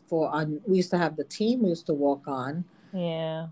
for 0.08 0.30
on. 0.30 0.62
We 0.66 0.78
used 0.78 0.92
to 0.92 0.98
have 0.98 1.16
the 1.16 1.24
team. 1.24 1.64
We 1.64 1.70
used 1.70 1.88
to 1.88 1.94
walk 1.94 2.28
on. 2.28 2.66
Yeah. 2.94 3.48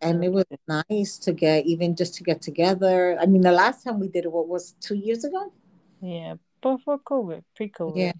And 0.00 0.24
it 0.24 0.32
was 0.32 0.44
nice 0.68 1.18
to 1.18 1.32
get 1.32 1.66
even 1.66 1.96
just 1.96 2.14
to 2.16 2.22
get 2.22 2.40
together. 2.40 3.18
I 3.20 3.26
mean, 3.26 3.42
the 3.42 3.52
last 3.52 3.82
time 3.82 3.98
we 3.98 4.08
did 4.08 4.24
it, 4.24 4.32
what 4.32 4.46
was 4.46 4.74
two 4.80 4.94
years 4.94 5.24
ago? 5.24 5.52
Yeah, 6.00 6.34
before 6.62 7.00
COVID, 7.00 7.42
pre-COVID. 7.56 7.96
Yeah. 7.96 8.12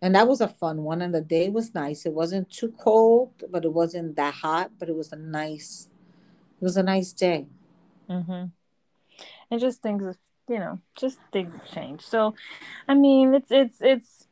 And 0.00 0.16
that 0.16 0.26
was 0.26 0.40
a 0.40 0.48
fun 0.48 0.82
one. 0.82 1.00
And 1.00 1.14
the 1.14 1.20
day 1.20 1.48
was 1.48 1.72
nice. 1.72 2.04
It 2.04 2.12
wasn't 2.12 2.50
too 2.50 2.74
cold, 2.76 3.30
but 3.48 3.64
it 3.64 3.72
wasn't 3.72 4.16
that 4.16 4.34
hot. 4.34 4.72
But 4.78 4.88
it 4.88 4.96
was 4.96 5.12
a 5.12 5.16
nice. 5.16 5.88
It 6.60 6.64
was 6.64 6.76
a 6.76 6.82
nice 6.82 7.12
day. 7.12 7.46
Mm-hmm 8.10 8.46
and 9.52 9.60
just 9.60 9.82
things 9.82 10.16
you 10.48 10.58
know 10.58 10.80
just 10.98 11.18
things 11.30 11.54
change. 11.72 12.00
So 12.00 12.34
i 12.88 12.94
mean 12.94 13.34
it's 13.34 13.50
it's 13.50 13.76
it's 13.80 14.26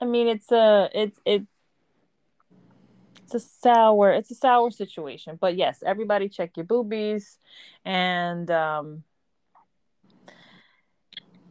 i 0.00 0.04
mean 0.04 0.28
it's 0.28 0.50
a 0.52 0.88
it's 0.94 1.18
it 1.26 1.42
it's 3.16 3.34
a 3.34 3.40
sour 3.40 4.12
it's 4.12 4.30
a 4.30 4.36
sour 4.36 4.70
situation. 4.70 5.36
But 5.40 5.56
yes 5.56 5.82
everybody 5.84 6.28
check 6.28 6.56
your 6.56 6.64
boobies. 6.66 7.38
And 7.84 8.48
um 8.50 9.02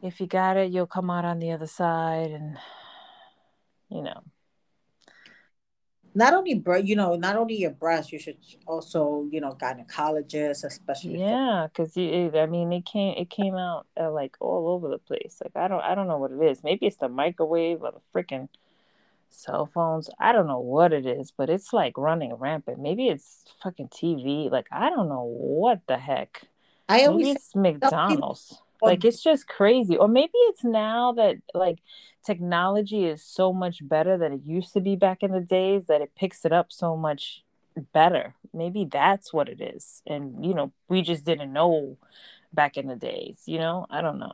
if 0.01 0.21
you 0.21 0.27
got 0.27 0.55
it 0.55 0.71
you'll 0.71 0.87
come 0.87 1.09
out 1.09 1.25
on 1.25 1.39
the 1.39 1.51
other 1.51 1.67
side 1.67 2.31
and 2.31 2.57
you 3.89 4.01
know 4.01 4.23
not 6.15 6.33
only 6.33 6.63
you 6.83 6.95
know 6.95 7.15
not 7.15 7.35
only 7.35 7.57
your 7.57 7.71
breast 7.71 8.11
you 8.11 8.17
should 8.17 8.37
also 8.65 9.27
you 9.29 9.41
know 9.41 9.51
gynecologist 9.61 10.63
especially 10.63 11.19
yeah 11.19 11.67
because 11.67 11.95
i 11.97 12.45
mean 12.45 12.71
it 12.71 12.85
came 12.85 13.13
it 13.17 13.29
came 13.29 13.55
out 13.55 13.85
uh, 13.99 14.09
like 14.11 14.35
all 14.39 14.69
over 14.69 14.87
the 14.87 14.97
place. 14.97 15.41
Like 15.43 15.55
i 15.55 15.67
don't 15.67 15.81
i 15.81 15.93
don't 15.93 16.07
know 16.07 16.17
what 16.17 16.31
it 16.31 16.41
is. 16.41 16.63
Maybe 16.63 16.87
it's 16.87 16.97
the 16.97 17.09
microwave 17.09 17.83
or 17.83 17.91
the 17.91 18.01
freaking 18.13 18.47
cell 19.29 19.69
phones. 19.71 20.09
I 20.17 20.31
don't 20.31 20.47
know 20.47 20.61
what 20.61 20.93
it 20.93 21.05
is 21.05 21.31
but 21.35 21.49
it's 21.49 21.73
like 21.73 21.97
running 21.97 22.33
rampant. 22.33 22.79
Maybe 22.79 23.09
it's 23.09 23.43
fucking 23.61 23.89
tv 23.89 24.49
like 24.49 24.67
i 24.71 24.89
don't 24.89 25.09
know 25.09 25.25
what 25.25 25.81
the 25.87 25.97
heck. 25.97 26.43
I 26.87 27.05
always 27.05 27.25
maybe 27.25 27.31
it's 27.31 27.55
mcdonald's 27.55 28.61
like 28.85 29.05
it's 29.05 29.21
just 29.21 29.47
crazy 29.47 29.97
or 29.97 30.07
maybe 30.07 30.31
it's 30.33 30.63
now 30.63 31.11
that 31.13 31.37
like 31.53 31.79
technology 32.25 33.05
is 33.05 33.23
so 33.23 33.53
much 33.53 33.87
better 33.87 34.17
than 34.17 34.33
it 34.33 34.41
used 34.45 34.73
to 34.73 34.81
be 34.81 34.95
back 34.95 35.21
in 35.21 35.31
the 35.31 35.41
days 35.41 35.87
that 35.87 36.01
it 36.01 36.11
picks 36.15 36.43
it 36.45 36.51
up 36.51 36.71
so 36.71 36.97
much 36.97 37.43
better. 37.93 38.35
Maybe 38.53 38.87
that's 38.89 39.33
what 39.33 39.49
it 39.49 39.61
is. 39.61 40.01
And, 40.07 40.45
you 40.45 40.53
know, 40.53 40.71
we 40.89 41.01
just 41.01 41.25
didn't 41.25 41.53
know 41.53 41.97
back 42.53 42.77
in 42.77 42.87
the 42.87 42.95
days, 42.95 43.37
you 43.45 43.59
know? 43.59 43.85
I 43.89 44.01
don't 44.01 44.19
know. 44.19 44.33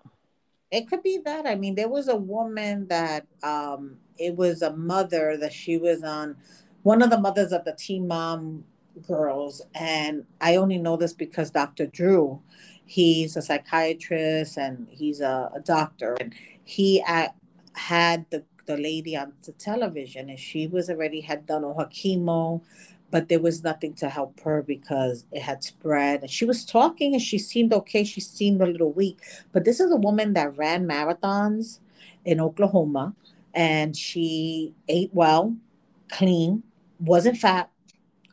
It 0.71 0.87
could 0.87 1.03
be 1.03 1.19
that. 1.25 1.45
I 1.45 1.55
mean, 1.55 1.75
there 1.75 1.89
was 1.89 2.07
a 2.07 2.15
woman 2.15 2.87
that 2.87 3.27
um 3.43 3.97
it 4.17 4.35
was 4.35 4.61
a 4.61 4.75
mother 4.75 5.35
that 5.37 5.51
she 5.51 5.77
was 5.77 6.03
on 6.03 6.37
one 6.83 7.01
of 7.01 7.09
the 7.09 7.19
mothers 7.19 7.51
of 7.51 7.65
the 7.65 7.73
Teen 7.73 8.07
Mom 8.07 8.63
girls 9.07 9.61
and 9.75 10.25
I 10.39 10.55
only 10.57 10.77
know 10.77 10.97
this 10.97 11.13
because 11.13 11.51
Dr. 11.51 11.87
Drew, 11.87 12.41
he's 12.85 13.37
a 13.37 13.41
psychiatrist 13.41 14.57
and 14.57 14.87
he's 14.89 15.21
a, 15.21 15.49
a 15.55 15.59
doctor 15.61 16.17
and 16.19 16.33
he 16.63 17.01
at 17.01 17.35
had 17.73 18.25
the, 18.29 18.43
the 18.65 18.77
lady 18.77 19.15
on 19.15 19.33
the 19.43 19.53
television 19.53 20.29
and 20.29 20.39
she 20.39 20.67
was 20.67 20.89
already 20.89 21.21
had 21.21 21.45
done 21.45 21.63
all 21.63 21.77
her 21.79 21.85
chemo 21.85 22.61
but 23.11 23.27
there 23.27 23.39
was 23.39 23.63
nothing 23.63 23.93
to 23.93 24.09
help 24.09 24.39
her 24.41 24.61
because 24.61 25.25
it 25.31 25.41
had 25.41 25.63
spread 25.63 26.21
and 26.21 26.29
she 26.29 26.45
was 26.45 26.65
talking 26.65 27.13
and 27.13 27.21
she 27.21 27.37
seemed 27.37 27.73
okay 27.73 28.03
she 28.03 28.21
seemed 28.21 28.61
a 28.61 28.65
little 28.65 28.91
weak 28.91 29.19
but 29.51 29.65
this 29.65 29.79
is 29.79 29.91
a 29.91 29.97
woman 29.97 30.33
that 30.33 30.55
ran 30.57 30.87
marathons 30.87 31.79
in 32.25 32.39
oklahoma 32.39 33.13
and 33.53 33.95
she 33.95 34.73
ate 34.87 35.09
well 35.13 35.55
clean 36.09 36.61
wasn't 36.99 37.37
fat 37.37 37.70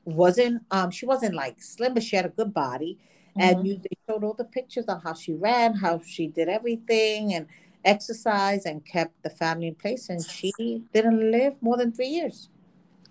wasn't 0.08 0.62
um 0.70 0.90
she 0.90 1.06
wasn't 1.06 1.34
like 1.34 1.62
slim 1.62 1.94
but 1.94 2.02
she 2.02 2.16
had 2.16 2.24
a 2.24 2.30
good 2.30 2.52
body 2.52 2.98
mm-hmm. 3.30 3.40
and 3.40 3.66
you 3.66 3.76
they 3.76 3.96
showed 4.08 4.24
all 4.24 4.34
the 4.34 4.44
pictures 4.44 4.86
of 4.86 5.02
how 5.02 5.14
she 5.14 5.34
ran 5.34 5.74
how 5.74 6.00
she 6.04 6.26
did 6.26 6.48
everything 6.48 7.34
and 7.34 7.46
exercised 7.84 8.66
and 8.66 8.84
kept 8.84 9.22
the 9.22 9.30
family 9.30 9.68
in 9.68 9.74
place, 9.74 10.08
and 10.08 10.24
she 10.24 10.52
didn't 10.92 11.30
live 11.30 11.60
more 11.62 11.76
than 11.76 11.92
three 11.92 12.08
years. 12.08 12.48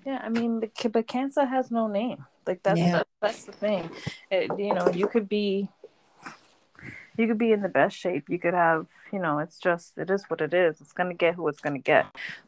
Yeah, 0.05 0.21
I 0.23 0.29
mean, 0.29 0.60
the, 0.62 0.89
but 0.89 1.07
cancer 1.07 1.45
has 1.45 1.71
no 1.71 1.88
name. 1.88 2.25
Like 2.45 2.63
that's 2.63 2.79
yeah. 2.79 2.91
that's, 2.91 3.10
that's 3.21 3.43
the 3.45 3.51
thing. 3.51 3.89
It, 4.31 4.51
you 4.57 4.73
know, 4.73 4.89
you 4.89 5.07
could 5.07 5.27
be, 5.27 5.69
you 7.17 7.27
could 7.27 7.38
be 7.38 7.51
in 7.51 7.62
the 7.62 7.69
best 7.69 7.97
shape. 7.97 8.30
You 8.30 8.39
could 8.39 8.53
have, 8.53 8.88
you 9.12 9.19
know, 9.19 9.39
it's 9.39 9.60
just 9.60 9.97
it 9.97 10.10
is 10.10 10.25
what 10.27 10.41
it 10.41 10.53
is. 10.53 10.82
It's 10.82 10.93
gonna 10.93 11.13
get 11.13 11.36
who 11.36 11.47
it's 11.47 11.60
gonna 11.60 11.80
get. 11.80 12.06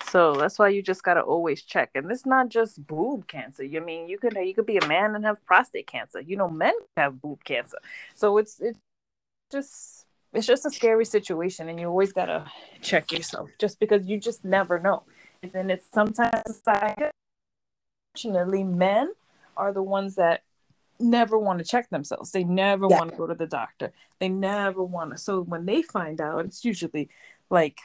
So 0.10 0.34
that's 0.34 0.60
why 0.60 0.70
you 0.70 0.82
just 0.82 1.04
gotta 1.04 1.22
always 1.22 1.62
check. 1.64 1.92
And 1.96 2.12
it's 2.12 2.26
not 2.26 2.50
just 2.50 2.86
boob 2.86 3.28
cancer. 3.28 3.64
You 3.64 3.82
I 3.82 3.84
mean 3.84 4.10
you 4.10 4.18
could 4.18 4.36
you 4.36 4.54
could 4.54 4.66
be 4.66 4.78
a 4.78 4.88
man 4.88 5.16
and 5.16 5.26
have 5.26 5.44
prostate 5.46 5.88
cancer. 5.88 6.22
You 6.22 6.38
know, 6.38 6.50
men 6.50 6.74
have 6.98 7.22
boob 7.22 7.44
cancer. 7.44 7.78
So 8.16 8.38
it's 8.38 8.60
it's 8.60 8.80
just 9.52 10.06
it's 10.34 10.46
just 10.46 10.66
a 10.66 10.70
scary 10.70 11.06
situation 11.06 11.70
and 11.70 11.80
you 11.80 11.88
always 11.88 12.14
gotta 12.14 12.46
check 12.82 13.12
yourself 13.12 13.50
just 13.60 13.80
because 13.80 14.06
you 14.06 14.20
just 14.20 14.46
never 14.46 14.80
know 14.80 15.04
and 15.42 15.52
then 15.52 15.70
it's 15.70 15.86
sometimes 15.92 16.62
unfortunately 18.14 18.64
men 18.64 19.12
are 19.58 19.74
the 19.74 19.84
ones 19.84 20.16
that 20.16 20.44
never 21.00 21.38
want 21.38 21.60
to 21.60 21.66
check 21.66 21.90
themselves 21.90 22.32
they 22.32 22.44
never 22.44 22.88
yeah. 22.90 22.98
want 22.98 23.12
to 23.12 23.18
go 23.18 23.28
to 23.28 23.36
the 23.36 23.48
doctor 23.48 23.92
they 24.20 24.30
never 24.30 24.84
want 24.84 25.12
to 25.12 25.18
so 25.18 25.42
when 25.42 25.66
they 25.66 25.82
find 25.82 26.20
out 26.20 26.46
it's 26.46 26.66
usually 26.66 27.10
like 27.50 27.80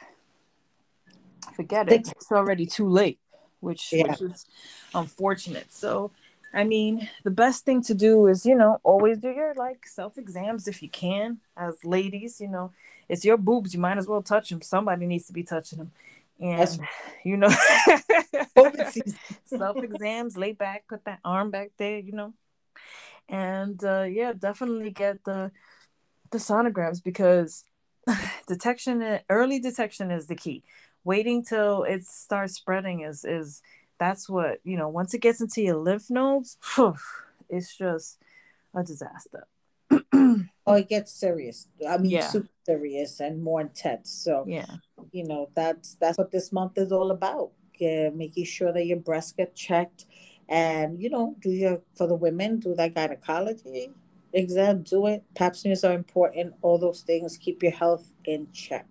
forget 1.55 1.91
it 1.91 2.11
it's 2.15 2.31
already 2.31 2.65
too 2.65 2.89
late 2.89 3.19
which, 3.59 3.93
yeah. 3.93 4.07
which 4.07 4.21
is 4.21 4.45
unfortunate 4.93 5.71
so 5.71 6.11
I 6.55 6.63
mean, 6.63 7.09
the 7.25 7.31
best 7.31 7.65
thing 7.65 7.81
to 7.83 7.93
do 7.93 8.27
is, 8.27 8.45
you 8.45 8.55
know, 8.55 8.79
always 8.81 9.17
do 9.17 9.29
your 9.29 9.53
like 9.55 9.85
self 9.85 10.17
exams 10.17 10.69
if 10.69 10.81
you 10.81 10.87
can. 10.87 11.39
As 11.57 11.83
ladies, 11.83 12.39
you 12.39 12.47
know, 12.47 12.71
it's 13.09 13.25
your 13.25 13.35
boobs. 13.35 13.73
You 13.73 13.81
might 13.81 13.97
as 13.97 14.07
well 14.07 14.21
touch 14.21 14.49
them. 14.49 14.61
Somebody 14.61 15.05
needs 15.05 15.27
to 15.27 15.33
be 15.33 15.43
touching 15.43 15.79
them. 15.79 15.91
And, 16.39 16.59
That's... 16.59 16.79
you 17.25 17.35
know, 17.35 17.49
self 19.45 19.75
exams, 19.83 20.37
lay 20.37 20.53
back, 20.53 20.85
put 20.87 21.03
that 21.03 21.19
arm 21.25 21.51
back 21.51 21.71
there, 21.77 21.99
you 21.99 22.13
know. 22.13 22.33
And 23.29 23.83
uh, 23.83 24.03
yeah, 24.03 24.33
definitely 24.33 24.91
get 24.91 25.23
the 25.23 25.51
the 26.31 26.37
sonograms 26.37 27.03
because 27.03 27.63
detection, 28.47 29.19
early 29.29 29.59
detection 29.59 30.11
is 30.11 30.27
the 30.27 30.35
key. 30.35 30.63
Waiting 31.03 31.43
till 31.43 31.83
it 31.83 32.05
starts 32.05 32.53
spreading 32.53 33.01
is 33.01 33.25
is 33.25 33.61
that's 33.97 34.27
what 34.27 34.59
you 34.63 34.77
know 34.77 34.89
once 34.89 35.13
it 35.13 35.21
gets 35.21 35.41
into 35.41 35.61
your 35.61 35.77
lymph 35.77 36.09
nodes 36.09 36.57
whew, 36.75 36.95
it's 37.49 37.77
just 37.77 38.19
a 38.73 38.83
disaster. 38.83 39.47
Oh 40.67 40.73
it 40.73 40.89
gets 40.89 41.11
serious. 41.11 41.67
I 41.87 41.97
mean 41.97 42.11
yeah. 42.11 42.27
super 42.27 42.49
serious 42.65 43.19
and 43.19 43.43
more 43.43 43.61
intense. 43.61 44.09
So 44.09 44.45
yeah. 44.47 44.65
you 45.11 45.27
know 45.27 45.49
that's 45.55 45.93
that's 45.95 46.17
what 46.17 46.31
this 46.31 46.51
month 46.51 46.77
is 46.77 46.91
all 46.91 47.11
about. 47.11 47.51
Yeah, 47.77 48.09
making 48.09 48.45
sure 48.45 48.73
that 48.73 48.85
your 48.85 48.97
breasts 48.97 49.33
get 49.33 49.53
checked 49.53 50.05
and 50.47 51.01
you 51.01 51.09
know 51.09 51.35
do 51.39 51.49
your 51.49 51.81
for 51.95 52.07
the 52.07 52.15
women 52.15 52.59
do 52.59 52.75
that 52.75 52.93
gynecology 52.93 53.89
exam 54.33 54.83
do 54.83 55.07
it 55.07 55.23
pap 55.33 55.55
smears 55.55 55.83
are 55.83 55.93
important 55.93 56.53
all 56.61 56.77
those 56.77 57.01
things 57.01 57.37
keep 57.37 57.63
your 57.63 57.71
health 57.71 58.13
in 58.25 58.47
check 58.51 58.85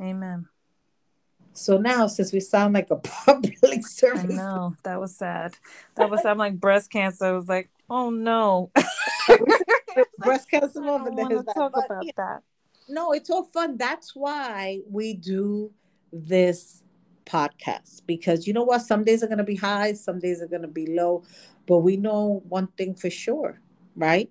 amen 0.00 0.46
so 1.54 1.76
now, 1.76 2.06
since 2.06 2.32
we 2.32 2.40
sound 2.40 2.74
like 2.74 2.90
a 2.90 2.96
public 3.26 3.86
service, 3.86 4.24
I 4.24 4.26
know 4.26 4.74
that 4.84 5.00
was 5.00 5.14
sad. 5.14 5.54
That 5.96 6.10
was 6.10 6.24
I'm 6.24 6.38
like 6.38 6.58
breast 6.58 6.90
cancer. 6.90 7.26
I 7.26 7.32
was 7.32 7.48
like, 7.48 7.70
oh 7.90 8.10
no, 8.10 8.70
breast 10.18 10.50
cancer. 10.50 10.82
I 10.82 10.96
want 10.96 11.30
to 11.30 11.54
talk 11.54 11.72
about 11.72 12.04
yeah. 12.04 12.12
that. 12.16 12.42
No, 12.88 13.12
it's 13.12 13.30
all 13.30 13.44
fun. 13.44 13.76
That's 13.76 14.14
why 14.14 14.80
we 14.90 15.14
do 15.14 15.70
this 16.12 16.81
podcast 17.32 18.02
because 18.06 18.46
you 18.46 18.52
know 18.52 18.64
what? 18.64 18.82
Some 18.82 19.04
days 19.04 19.22
are 19.22 19.26
going 19.26 19.38
to 19.38 19.44
be 19.44 19.56
high, 19.56 19.92
some 19.94 20.18
days 20.18 20.42
are 20.42 20.48
going 20.48 20.62
to 20.62 20.68
be 20.68 20.86
low, 20.86 21.22
but 21.66 21.78
we 21.78 21.96
know 21.96 22.42
one 22.48 22.66
thing 22.78 22.94
for 22.94 23.10
sure, 23.10 23.60
right? 23.96 24.30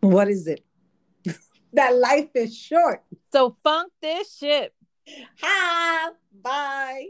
What 0.00 0.28
is 0.28 0.46
it? 0.46 0.64
that 1.72 1.96
life 1.96 2.28
is 2.34 2.56
short. 2.56 3.02
So 3.32 3.56
funk 3.64 3.92
this 4.02 4.36
shit. 4.36 4.74
Hi. 5.40 6.10
Bye. 6.42 7.08